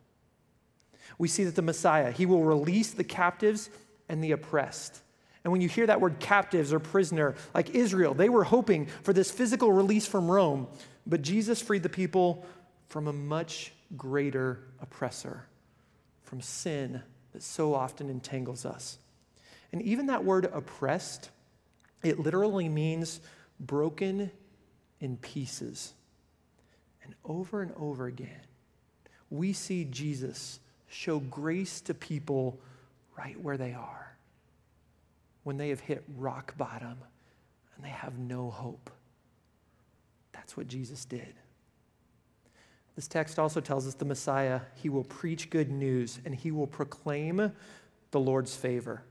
We 1.19 1.29
see 1.29 1.45
that 1.45 1.55
the 1.55 1.63
Messiah, 1.63 2.11
he 2.11 2.27
will 2.27 2.45
release 2.45 2.91
the 2.91 3.05
captives 3.05 3.71
and 4.09 4.23
the 4.23 4.33
oppressed. 4.33 5.01
And 5.45 5.53
when 5.53 5.61
you 5.61 5.69
hear 5.69 5.87
that 5.87 6.01
word 6.01 6.19
captives 6.19 6.73
or 6.73 6.81
prisoner, 6.81 7.35
like 7.55 7.71
Israel, 7.71 8.13
they 8.13 8.29
were 8.29 8.45
hoping 8.45 8.87
for 9.03 9.13
this 9.13 9.31
physical 9.31 9.73
release 9.73 10.07
from 10.07 10.31
Rome, 10.31 10.67
but 11.07 11.23
Jesus 11.23 11.63
freed 11.63 11.83
the 11.83 11.89
people 11.89 12.45
from 12.89 13.07
a 13.07 13.13
much 13.13 13.73
greater 13.97 14.61
oppressor, 14.81 15.47
from 16.23 16.41
sin 16.41 17.03
that 17.33 17.43
so 17.43 17.75
often 17.75 18.11
entangles 18.11 18.67
us. 18.67 18.99
And 19.73 19.83
even 19.83 20.07
that 20.07 20.25
word 20.25 20.47
oppressed, 20.53 21.31
it 22.03 22.19
literally 22.19 22.69
means 22.69 23.21
broken 23.61 24.31
in 25.01 25.17
pieces. 25.19 25.95
And 27.05 27.15
over 27.25 27.63
and 27.63 27.73
over 27.77 28.07
again, 28.07 28.41
we 29.31 29.53
see 29.53 29.85
Jesus 29.85 30.61
show 30.89 31.19
grace 31.19 31.81
to 31.83 31.95
people 31.95 32.59
right 33.17 33.39
where 33.41 33.57
they 33.57 33.75
are 33.75 34.17
when 35.45 35.57
they 35.57 35.71
have 35.71 35.81
hit 35.81 36.05
rock 36.17 36.57
bottom 36.57 36.99
and 37.75 37.85
they 37.85 37.89
have 37.89 38.19
no 38.19 38.51
hope. 38.51 38.91
That's 40.33 40.57
what 40.57 40.69
Jesus 40.69 41.05
did. 41.05 41.35
This 42.97 43.09
text 43.09 43.39
also 43.39 43.61
tells 43.61 43.87
us 43.87 43.95
the 43.95 44.05
Messiah, 44.05 44.61
he 44.75 44.89
will 44.89 45.05
preach 45.05 45.51
good 45.51 45.71
news 45.71 46.19
and 46.25 46.35
he 46.35 46.51
will 46.51 46.67
proclaim 46.67 47.53
the 48.11 48.21
Lord's 48.21 48.57
favor. 48.57 49.03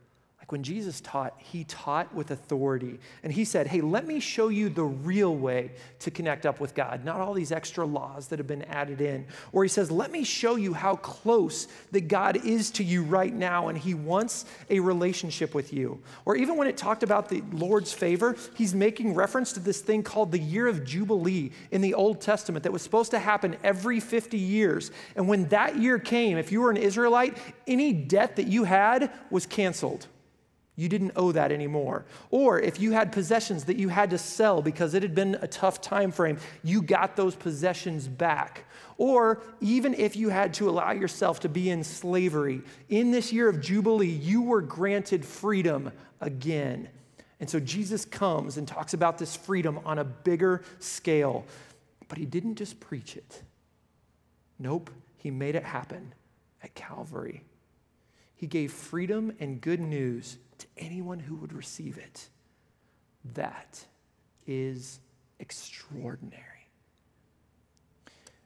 Like 0.47 0.53
when 0.53 0.63
Jesus 0.63 1.01
taught, 1.01 1.33
he 1.39 1.65
taught 1.65 2.15
with 2.15 2.31
authority. 2.31 3.01
And 3.21 3.33
he 3.33 3.43
said, 3.43 3.67
Hey, 3.67 3.81
let 3.81 4.07
me 4.07 4.21
show 4.21 4.47
you 4.47 4.69
the 4.69 4.85
real 4.85 5.35
way 5.35 5.71
to 5.99 6.09
connect 6.09 6.45
up 6.45 6.61
with 6.61 6.73
God, 6.73 7.03
not 7.03 7.19
all 7.19 7.33
these 7.33 7.51
extra 7.51 7.85
laws 7.85 8.29
that 8.29 8.39
have 8.39 8.47
been 8.47 8.63
added 8.63 9.01
in. 9.01 9.25
Or 9.51 9.63
he 9.63 9.67
says, 9.67 9.91
Let 9.91 10.09
me 10.09 10.23
show 10.23 10.55
you 10.55 10.73
how 10.73 10.95
close 10.95 11.67
that 11.91 12.07
God 12.07 12.45
is 12.45 12.71
to 12.71 12.83
you 12.85 13.03
right 13.03 13.33
now, 13.33 13.67
and 13.67 13.77
he 13.77 13.93
wants 13.93 14.45
a 14.69 14.79
relationship 14.79 15.53
with 15.53 15.73
you. 15.73 15.99
Or 16.23 16.37
even 16.37 16.55
when 16.55 16.69
it 16.69 16.77
talked 16.77 17.03
about 17.03 17.27
the 17.27 17.43
Lord's 17.51 17.91
favor, 17.91 18.37
he's 18.55 18.73
making 18.73 19.15
reference 19.15 19.51
to 19.51 19.59
this 19.59 19.81
thing 19.81 20.01
called 20.01 20.31
the 20.31 20.39
year 20.39 20.67
of 20.67 20.85
Jubilee 20.85 21.51
in 21.71 21.81
the 21.81 21.93
Old 21.93 22.21
Testament 22.21 22.63
that 22.63 22.71
was 22.71 22.81
supposed 22.81 23.11
to 23.11 23.19
happen 23.19 23.57
every 23.65 23.99
50 23.99 24.37
years. 24.37 24.91
And 25.17 25.27
when 25.27 25.49
that 25.49 25.75
year 25.77 25.99
came, 25.99 26.37
if 26.37 26.53
you 26.53 26.61
were 26.61 26.71
an 26.71 26.77
Israelite, 26.77 27.37
any 27.67 27.91
debt 27.91 28.37
that 28.37 28.47
you 28.47 28.63
had 28.63 29.11
was 29.29 29.45
canceled. 29.45 30.07
You 30.79 30.87
didn't 30.87 31.13
owe 31.15 31.31
that 31.31 31.51
anymore. 31.51 32.05
Or 32.29 32.59
if 32.61 32.79
you 32.79 32.91
had 32.91 33.11
possessions 33.11 33.65
that 33.65 33.77
you 33.77 33.89
had 33.89 34.11
to 34.11 34.17
sell 34.19 34.61
because 34.61 34.93
it 34.93 35.01
had 35.01 35.15
been 35.15 35.35
a 35.41 35.47
tough 35.47 35.81
time 35.81 36.11
frame, 36.11 36.37
you 36.63 36.83
got 36.83 37.15
those 37.15 37.35
possessions 37.35 38.07
back. 38.07 38.63
Or 38.99 39.41
even 39.59 39.95
if 39.95 40.15
you 40.15 40.29
had 40.29 40.53
to 40.55 40.69
allow 40.69 40.91
yourself 40.91 41.39
to 41.41 41.49
be 41.49 41.71
in 41.71 41.83
slavery, 41.83 42.61
in 42.89 43.09
this 43.09 43.33
year 43.33 43.49
of 43.49 43.59
Jubilee, 43.59 44.07
you 44.07 44.43
were 44.43 44.61
granted 44.61 45.25
freedom 45.25 45.91
again. 46.21 46.89
And 47.39 47.49
so 47.49 47.59
Jesus 47.59 48.05
comes 48.05 48.57
and 48.57 48.67
talks 48.67 48.93
about 48.93 49.17
this 49.17 49.35
freedom 49.35 49.79
on 49.83 49.97
a 49.97 50.03
bigger 50.03 50.61
scale. 50.77 51.43
But 52.07 52.19
he 52.19 52.25
didn't 52.25 52.55
just 52.55 52.79
preach 52.79 53.17
it. 53.17 53.41
Nope, 54.59 54.91
he 55.17 55.31
made 55.31 55.55
it 55.55 55.63
happen 55.63 56.13
at 56.61 56.75
Calvary. 56.75 57.43
He 58.35 58.45
gave 58.45 58.71
freedom 58.71 59.33
and 59.39 59.59
good 59.59 59.79
news 59.79 60.37
to 60.59 60.67
anyone 60.77 61.19
who 61.19 61.35
would 61.35 61.53
receive 61.53 61.97
it. 61.97 62.29
That 63.33 63.85
is 64.45 64.99
extraordinary. 65.39 66.43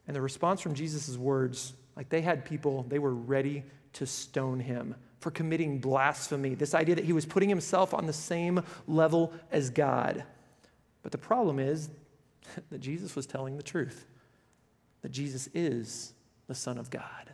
And 0.08 0.16
the 0.16 0.22
response 0.22 0.62
from 0.62 0.74
Jesus' 0.74 1.18
words, 1.18 1.74
like 1.96 2.10
they 2.10 2.22
had 2.22 2.44
people, 2.44 2.86
they 2.90 3.00
were 3.00 3.14
ready 3.14 3.64
to 3.94 4.06
stone 4.06 4.60
him 4.60 4.96
for 5.20 5.30
committing 5.30 5.80
blasphemy, 5.80 6.56
this 6.56 6.74
idea 6.74 6.96
that 6.96 7.06
he 7.06 7.14
was 7.14 7.26
putting 7.26 7.48
himself 7.48 7.94
on 7.94 8.08
the 8.08 8.14
same 8.14 8.64
level 8.88 9.32
as 9.52 9.70
God. 9.70 10.24
But 11.04 11.12
the 11.12 11.18
problem 11.18 11.60
is 11.60 11.90
that 12.72 12.80
Jesus 12.80 13.16
was 13.16 13.28
telling 13.28 13.56
the 13.56 13.64
truth, 13.64 14.06
that 15.04 15.12
Jesus 15.12 15.48
is 15.54 16.14
the 16.48 16.56
Son 16.56 16.78
of 16.78 16.90
God, 16.90 17.34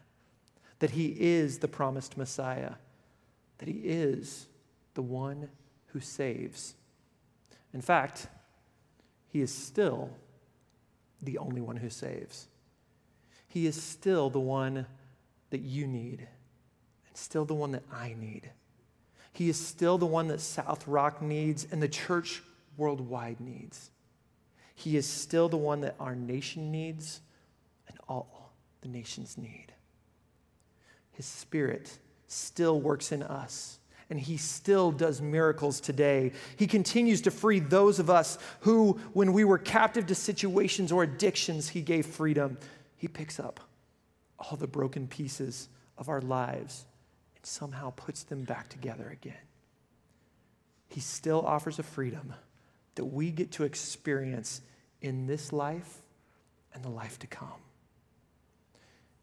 that 0.79 0.91
he 0.91 1.15
is 1.17 1.59
the 1.59 1.67
promised 1.67 2.17
Messiah, 2.17 2.73
that 3.59 3.69
he 3.69 3.79
is 3.83 4.47
the 4.97 5.01
one 5.03 5.47
who 5.89 5.99
saves. 5.99 6.73
In 7.71 7.81
fact, 7.81 8.25
he 9.27 9.41
is 9.41 9.53
still 9.53 10.09
the 11.21 11.37
only 11.37 11.61
one 11.61 11.77
who 11.77 11.91
saves. 11.91 12.47
He 13.47 13.67
is 13.67 13.79
still 13.79 14.31
the 14.31 14.39
one 14.39 14.87
that 15.51 15.61
you 15.61 15.85
need, 15.85 16.27
and 17.07 17.15
still 17.15 17.45
the 17.45 17.53
one 17.53 17.73
that 17.73 17.83
I 17.93 18.15
need. 18.19 18.49
He 19.33 19.49
is 19.49 19.63
still 19.63 19.99
the 19.99 20.07
one 20.07 20.29
that 20.29 20.41
South 20.41 20.87
Rock 20.87 21.21
needs 21.21 21.67
and 21.71 21.79
the 21.79 21.87
church 21.87 22.41
worldwide 22.75 23.39
needs. 23.39 23.91
He 24.73 24.97
is 24.97 25.05
still 25.05 25.47
the 25.47 25.57
one 25.57 25.81
that 25.81 25.93
our 25.99 26.15
nation 26.15 26.71
needs 26.71 27.21
and 27.87 27.99
all 28.09 28.51
the 28.81 28.87
nations 28.87 29.37
need. 29.37 29.67
His 31.11 31.27
Spirit 31.27 31.99
still 32.27 32.81
works 32.81 33.11
in 33.11 33.21
us 33.21 33.77
and 34.09 34.19
he 34.19 34.37
still 34.37 34.91
does 34.91 35.21
miracles 35.21 35.79
today. 35.79 36.31
He 36.55 36.67
continues 36.67 37.21
to 37.21 37.31
free 37.31 37.59
those 37.59 37.99
of 37.99 38.09
us 38.09 38.37
who, 38.61 38.99
when 39.13 39.33
we 39.33 39.43
were 39.43 39.57
captive 39.57 40.07
to 40.07 40.15
situations 40.15 40.91
or 40.91 41.03
addictions, 41.03 41.69
he 41.69 41.81
gave 41.81 42.05
freedom. 42.05 42.57
He 42.95 43.07
picks 43.07 43.39
up 43.39 43.59
all 44.39 44.57
the 44.57 44.67
broken 44.67 45.07
pieces 45.07 45.67
of 45.97 46.09
our 46.09 46.21
lives 46.21 46.85
and 47.35 47.45
somehow 47.45 47.91
puts 47.91 48.23
them 48.23 48.43
back 48.43 48.69
together 48.69 49.09
again. 49.09 49.33
He 50.89 51.01
still 51.01 51.41
offers 51.45 51.79
a 51.79 51.83
freedom 51.83 52.33
that 52.95 53.05
we 53.05 53.31
get 53.31 53.51
to 53.53 53.63
experience 53.63 54.61
in 55.01 55.27
this 55.27 55.51
life 55.51 56.01
and 56.73 56.83
the 56.83 56.89
life 56.89 57.19
to 57.19 57.27
come. 57.27 57.61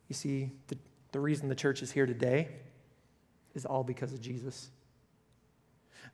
You 0.09 0.15
see, 0.15 0.51
the, 0.69 0.77
the 1.13 1.21
reason 1.21 1.49
the 1.49 1.55
church 1.55 1.83
is 1.83 1.91
here 1.91 2.07
today 2.07 2.49
is 3.55 3.65
all 3.65 3.85
because 3.85 4.13
of 4.13 4.21
Jesus. 4.21 4.71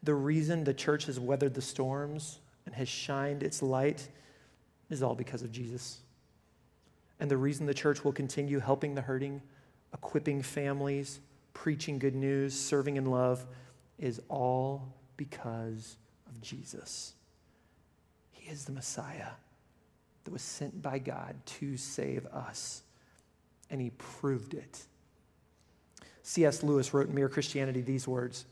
The 0.03 0.15
reason 0.15 0.65
the 0.65 0.75
church 0.75 1.07
has 1.07 1.21
weathered 1.21 1.55
the 1.55 1.63
storms 1.63 2.39
and 2.67 2.75
has 2.75 2.89
shined 2.89 3.43
its 3.43 3.63
light 3.63 4.09
is 4.89 5.03
all 5.03 5.15
because 5.15 5.43
of 5.43 5.53
Jesus. 5.53 6.01
And 7.19 7.31
the 7.31 7.37
reason 7.37 7.67
the 7.67 7.75
church 7.75 8.05
will 8.05 8.13
continue 8.13 8.59
helping 8.59 8.95
the 8.95 9.03
hurting, 9.03 9.43
equipping 9.93 10.43
families, 10.43 11.21
preaching 11.53 11.99
good 11.99 12.15
news, 12.15 12.59
serving 12.59 12.97
in 12.97 13.07
love 13.07 13.47
is 13.99 14.21
all 14.29 14.95
because 15.17 15.97
of 16.27 16.41
Jesus. 16.41 17.13
He 18.33 18.51
is 18.51 18.65
the 18.65 18.73
Messiah 18.73 19.33
that 20.25 20.33
was 20.33 20.43
sent 20.43 20.81
by 20.81 20.99
God 20.99 21.37
to 21.45 21.77
save 21.77 22.25
us, 22.27 22.83
and 23.69 23.81
he 23.81 23.91
proved 23.91 24.55
it. 24.55 24.85
C.S. 26.23 26.63
Lewis 26.63 26.93
wrote 26.93 27.09
in 27.09 27.15
Mere 27.15 27.29
Christianity 27.29 27.81
these 27.81 28.07
words 28.07 28.45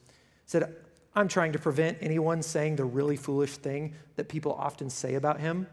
said, 0.46 0.74
I'm 1.14 1.28
trying 1.28 1.52
to 1.52 1.58
prevent 1.58 1.98
anyone 2.00 2.42
saying 2.42 2.76
the 2.76 2.84
really 2.84 3.16
foolish 3.16 3.56
thing 3.56 3.94
that 4.16 4.28
people 4.28 4.52
often 4.54 4.88
say 4.88 5.14
about 5.14 5.40
him 5.40 5.66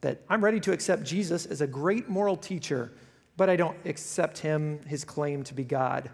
that 0.00 0.20
I'm 0.28 0.44
ready 0.44 0.60
to 0.60 0.72
accept 0.72 1.04
Jesus 1.04 1.46
as 1.46 1.60
a 1.60 1.66
great 1.66 2.08
moral 2.08 2.36
teacher, 2.36 2.92
but 3.36 3.48
I 3.48 3.56
don't 3.56 3.76
accept 3.84 4.38
him, 4.38 4.80
his 4.86 5.04
claim 5.04 5.42
to 5.44 5.54
be 5.54 5.64
God. 5.64 6.10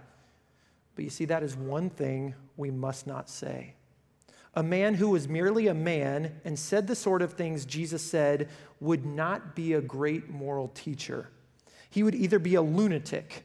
But 0.94 1.04
you 1.04 1.10
see, 1.10 1.24
that 1.26 1.42
is 1.42 1.56
one 1.56 1.90
thing 1.90 2.34
we 2.56 2.70
must 2.70 3.06
not 3.06 3.28
say. 3.28 3.74
A 4.54 4.62
man 4.62 4.94
who 4.94 5.10
was 5.10 5.28
merely 5.28 5.68
a 5.68 5.74
man 5.74 6.40
and 6.44 6.58
said 6.58 6.86
the 6.86 6.94
sort 6.94 7.22
of 7.22 7.32
things 7.32 7.64
Jesus 7.64 8.02
said 8.02 8.48
would 8.80 9.06
not 9.06 9.56
be 9.56 9.72
a 9.72 9.80
great 9.80 10.28
moral 10.28 10.68
teacher. 10.68 11.30
He 11.88 12.02
would 12.02 12.14
either 12.14 12.38
be 12.38 12.54
a 12.54 12.62
lunatic 12.62 13.44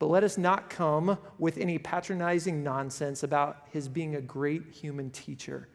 But 0.00 0.08
let 0.08 0.24
us 0.24 0.38
not 0.38 0.70
come 0.70 1.18
with 1.38 1.58
any 1.58 1.78
patronizing 1.78 2.64
nonsense 2.64 3.22
about 3.22 3.68
his 3.70 3.86
being 3.86 4.16
a 4.16 4.20
great 4.20 4.62
human 4.72 5.10
teacher. 5.10 5.68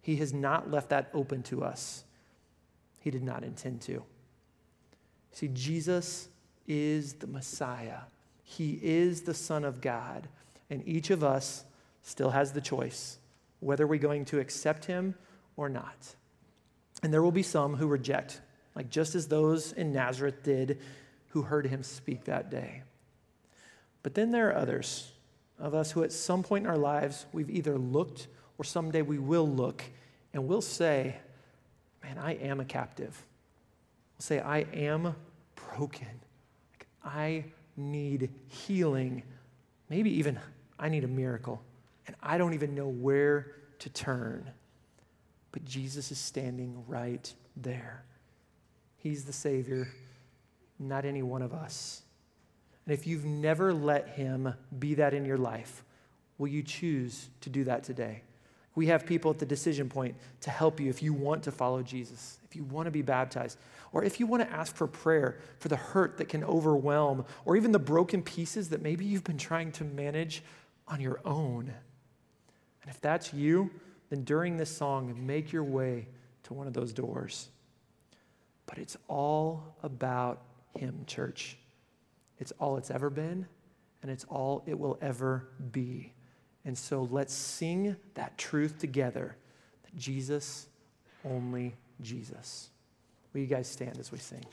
He 0.00 0.16
has 0.16 0.32
not 0.32 0.70
left 0.70 0.88
that 0.88 1.10
open 1.12 1.42
to 1.44 1.62
us. 1.62 2.04
He 3.00 3.10
did 3.10 3.22
not 3.22 3.44
intend 3.44 3.82
to. 3.82 4.02
See, 5.32 5.48
Jesus 5.48 6.28
is 6.66 7.12
the 7.14 7.26
Messiah, 7.26 8.00
He 8.42 8.80
is 8.82 9.22
the 9.22 9.34
Son 9.34 9.64
of 9.64 9.80
God, 9.80 10.28
and 10.70 10.82
each 10.88 11.10
of 11.10 11.22
us 11.22 11.64
still 12.02 12.30
has 12.30 12.52
the 12.52 12.60
choice 12.60 13.18
whether 13.60 13.86
we're 13.86 13.98
going 13.98 14.24
to 14.24 14.40
accept 14.40 14.86
Him 14.86 15.14
or 15.56 15.68
not. 15.68 16.14
And 17.02 17.12
there 17.12 17.22
will 17.22 17.30
be 17.30 17.42
some 17.42 17.76
who 17.76 17.86
reject, 17.86 18.40
like 18.74 18.88
just 18.88 19.14
as 19.14 19.28
those 19.28 19.72
in 19.72 19.92
Nazareth 19.92 20.42
did 20.42 20.78
who 21.28 21.42
heard 21.42 21.66
Him 21.66 21.82
speak 21.82 22.24
that 22.24 22.50
day. 22.50 22.84
But 24.02 24.14
then 24.14 24.30
there 24.30 24.48
are 24.50 24.56
others 24.56 25.12
of 25.58 25.74
us 25.74 25.92
who, 25.92 26.02
at 26.02 26.12
some 26.12 26.42
point 26.42 26.64
in 26.64 26.70
our 26.70 26.78
lives, 26.78 27.26
we've 27.32 27.50
either 27.50 27.76
looked 27.76 28.28
or 28.58 28.64
someday 28.64 29.02
we 29.02 29.18
will 29.18 29.48
look 29.48 29.82
and 30.32 30.46
we'll 30.46 30.62
say, 30.62 31.16
Man, 32.02 32.16
I 32.16 32.32
am 32.32 32.60
a 32.60 32.64
captive 32.64 33.26
We'll 34.20 34.24
say, 34.26 34.40
I 34.40 34.66
am 34.74 35.14
broken. 35.54 36.06
Like, 36.74 36.86
I 37.02 37.44
need 37.74 38.28
healing. 38.48 39.22
Maybe 39.88 40.10
even 40.18 40.38
I 40.78 40.90
need 40.90 41.04
a 41.04 41.08
miracle. 41.08 41.62
And 42.06 42.14
I 42.22 42.36
don't 42.36 42.52
even 42.52 42.74
know 42.74 42.88
where 42.88 43.52
to 43.78 43.88
turn. 43.88 44.50
But 45.52 45.64
Jesus 45.64 46.12
is 46.12 46.18
standing 46.18 46.84
right 46.86 47.32
there. 47.56 48.04
He's 48.98 49.24
the 49.24 49.32
Savior, 49.32 49.88
not 50.78 51.06
any 51.06 51.22
one 51.22 51.40
of 51.40 51.54
us. 51.54 52.02
And 52.86 52.94
if 52.94 53.06
you've 53.06 53.24
never 53.24 53.72
let 53.72 54.08
Him 54.10 54.54
be 54.78 54.94
that 54.94 55.14
in 55.14 55.24
your 55.24 55.38
life, 55.38 55.84
will 56.38 56.48
you 56.48 56.62
choose 56.62 57.28
to 57.42 57.50
do 57.50 57.64
that 57.64 57.84
today? 57.84 58.22
We 58.74 58.86
have 58.86 59.04
people 59.04 59.30
at 59.30 59.38
the 59.38 59.46
decision 59.46 59.88
point 59.88 60.16
to 60.42 60.50
help 60.50 60.80
you 60.80 60.88
if 60.88 61.02
you 61.02 61.12
want 61.12 61.42
to 61.44 61.52
follow 61.52 61.82
Jesus, 61.82 62.38
if 62.44 62.54
you 62.56 62.64
want 62.64 62.86
to 62.86 62.90
be 62.90 63.02
baptized, 63.02 63.58
or 63.92 64.04
if 64.04 64.20
you 64.20 64.26
want 64.26 64.42
to 64.42 64.50
ask 64.50 64.74
for 64.74 64.86
prayer 64.86 65.38
for 65.58 65.68
the 65.68 65.76
hurt 65.76 66.16
that 66.18 66.28
can 66.28 66.44
overwhelm, 66.44 67.24
or 67.44 67.56
even 67.56 67.72
the 67.72 67.78
broken 67.78 68.22
pieces 68.22 68.68
that 68.68 68.80
maybe 68.80 69.04
you've 69.04 69.24
been 69.24 69.38
trying 69.38 69.72
to 69.72 69.84
manage 69.84 70.42
on 70.86 71.00
your 71.00 71.20
own. 71.24 71.72
And 72.82 72.90
if 72.90 73.00
that's 73.00 73.34
you, 73.34 73.70
then 74.08 74.24
during 74.24 74.56
this 74.56 74.74
song, 74.74 75.14
make 75.26 75.52
your 75.52 75.64
way 75.64 76.06
to 76.44 76.54
one 76.54 76.66
of 76.66 76.72
those 76.72 76.92
doors. 76.92 77.48
But 78.66 78.78
it's 78.78 78.96
all 79.08 79.76
about 79.82 80.42
Him, 80.78 81.04
church. 81.06 81.56
It's 82.40 82.52
all 82.58 82.76
it's 82.76 82.90
ever 82.90 83.10
been, 83.10 83.46
and 84.02 84.10
it's 84.10 84.24
all 84.24 84.64
it 84.66 84.78
will 84.78 84.98
ever 85.00 85.46
be. 85.70 86.12
And 86.64 86.76
so 86.76 87.06
let's 87.10 87.32
sing 87.32 87.96
that 88.14 88.36
truth 88.38 88.78
together 88.78 89.36
that 89.84 89.96
Jesus, 89.96 90.66
only 91.24 91.76
Jesus. 92.00 92.70
Will 93.32 93.42
you 93.42 93.46
guys 93.46 93.68
stand 93.68 93.98
as 93.98 94.10
we 94.10 94.18
sing? 94.18 94.44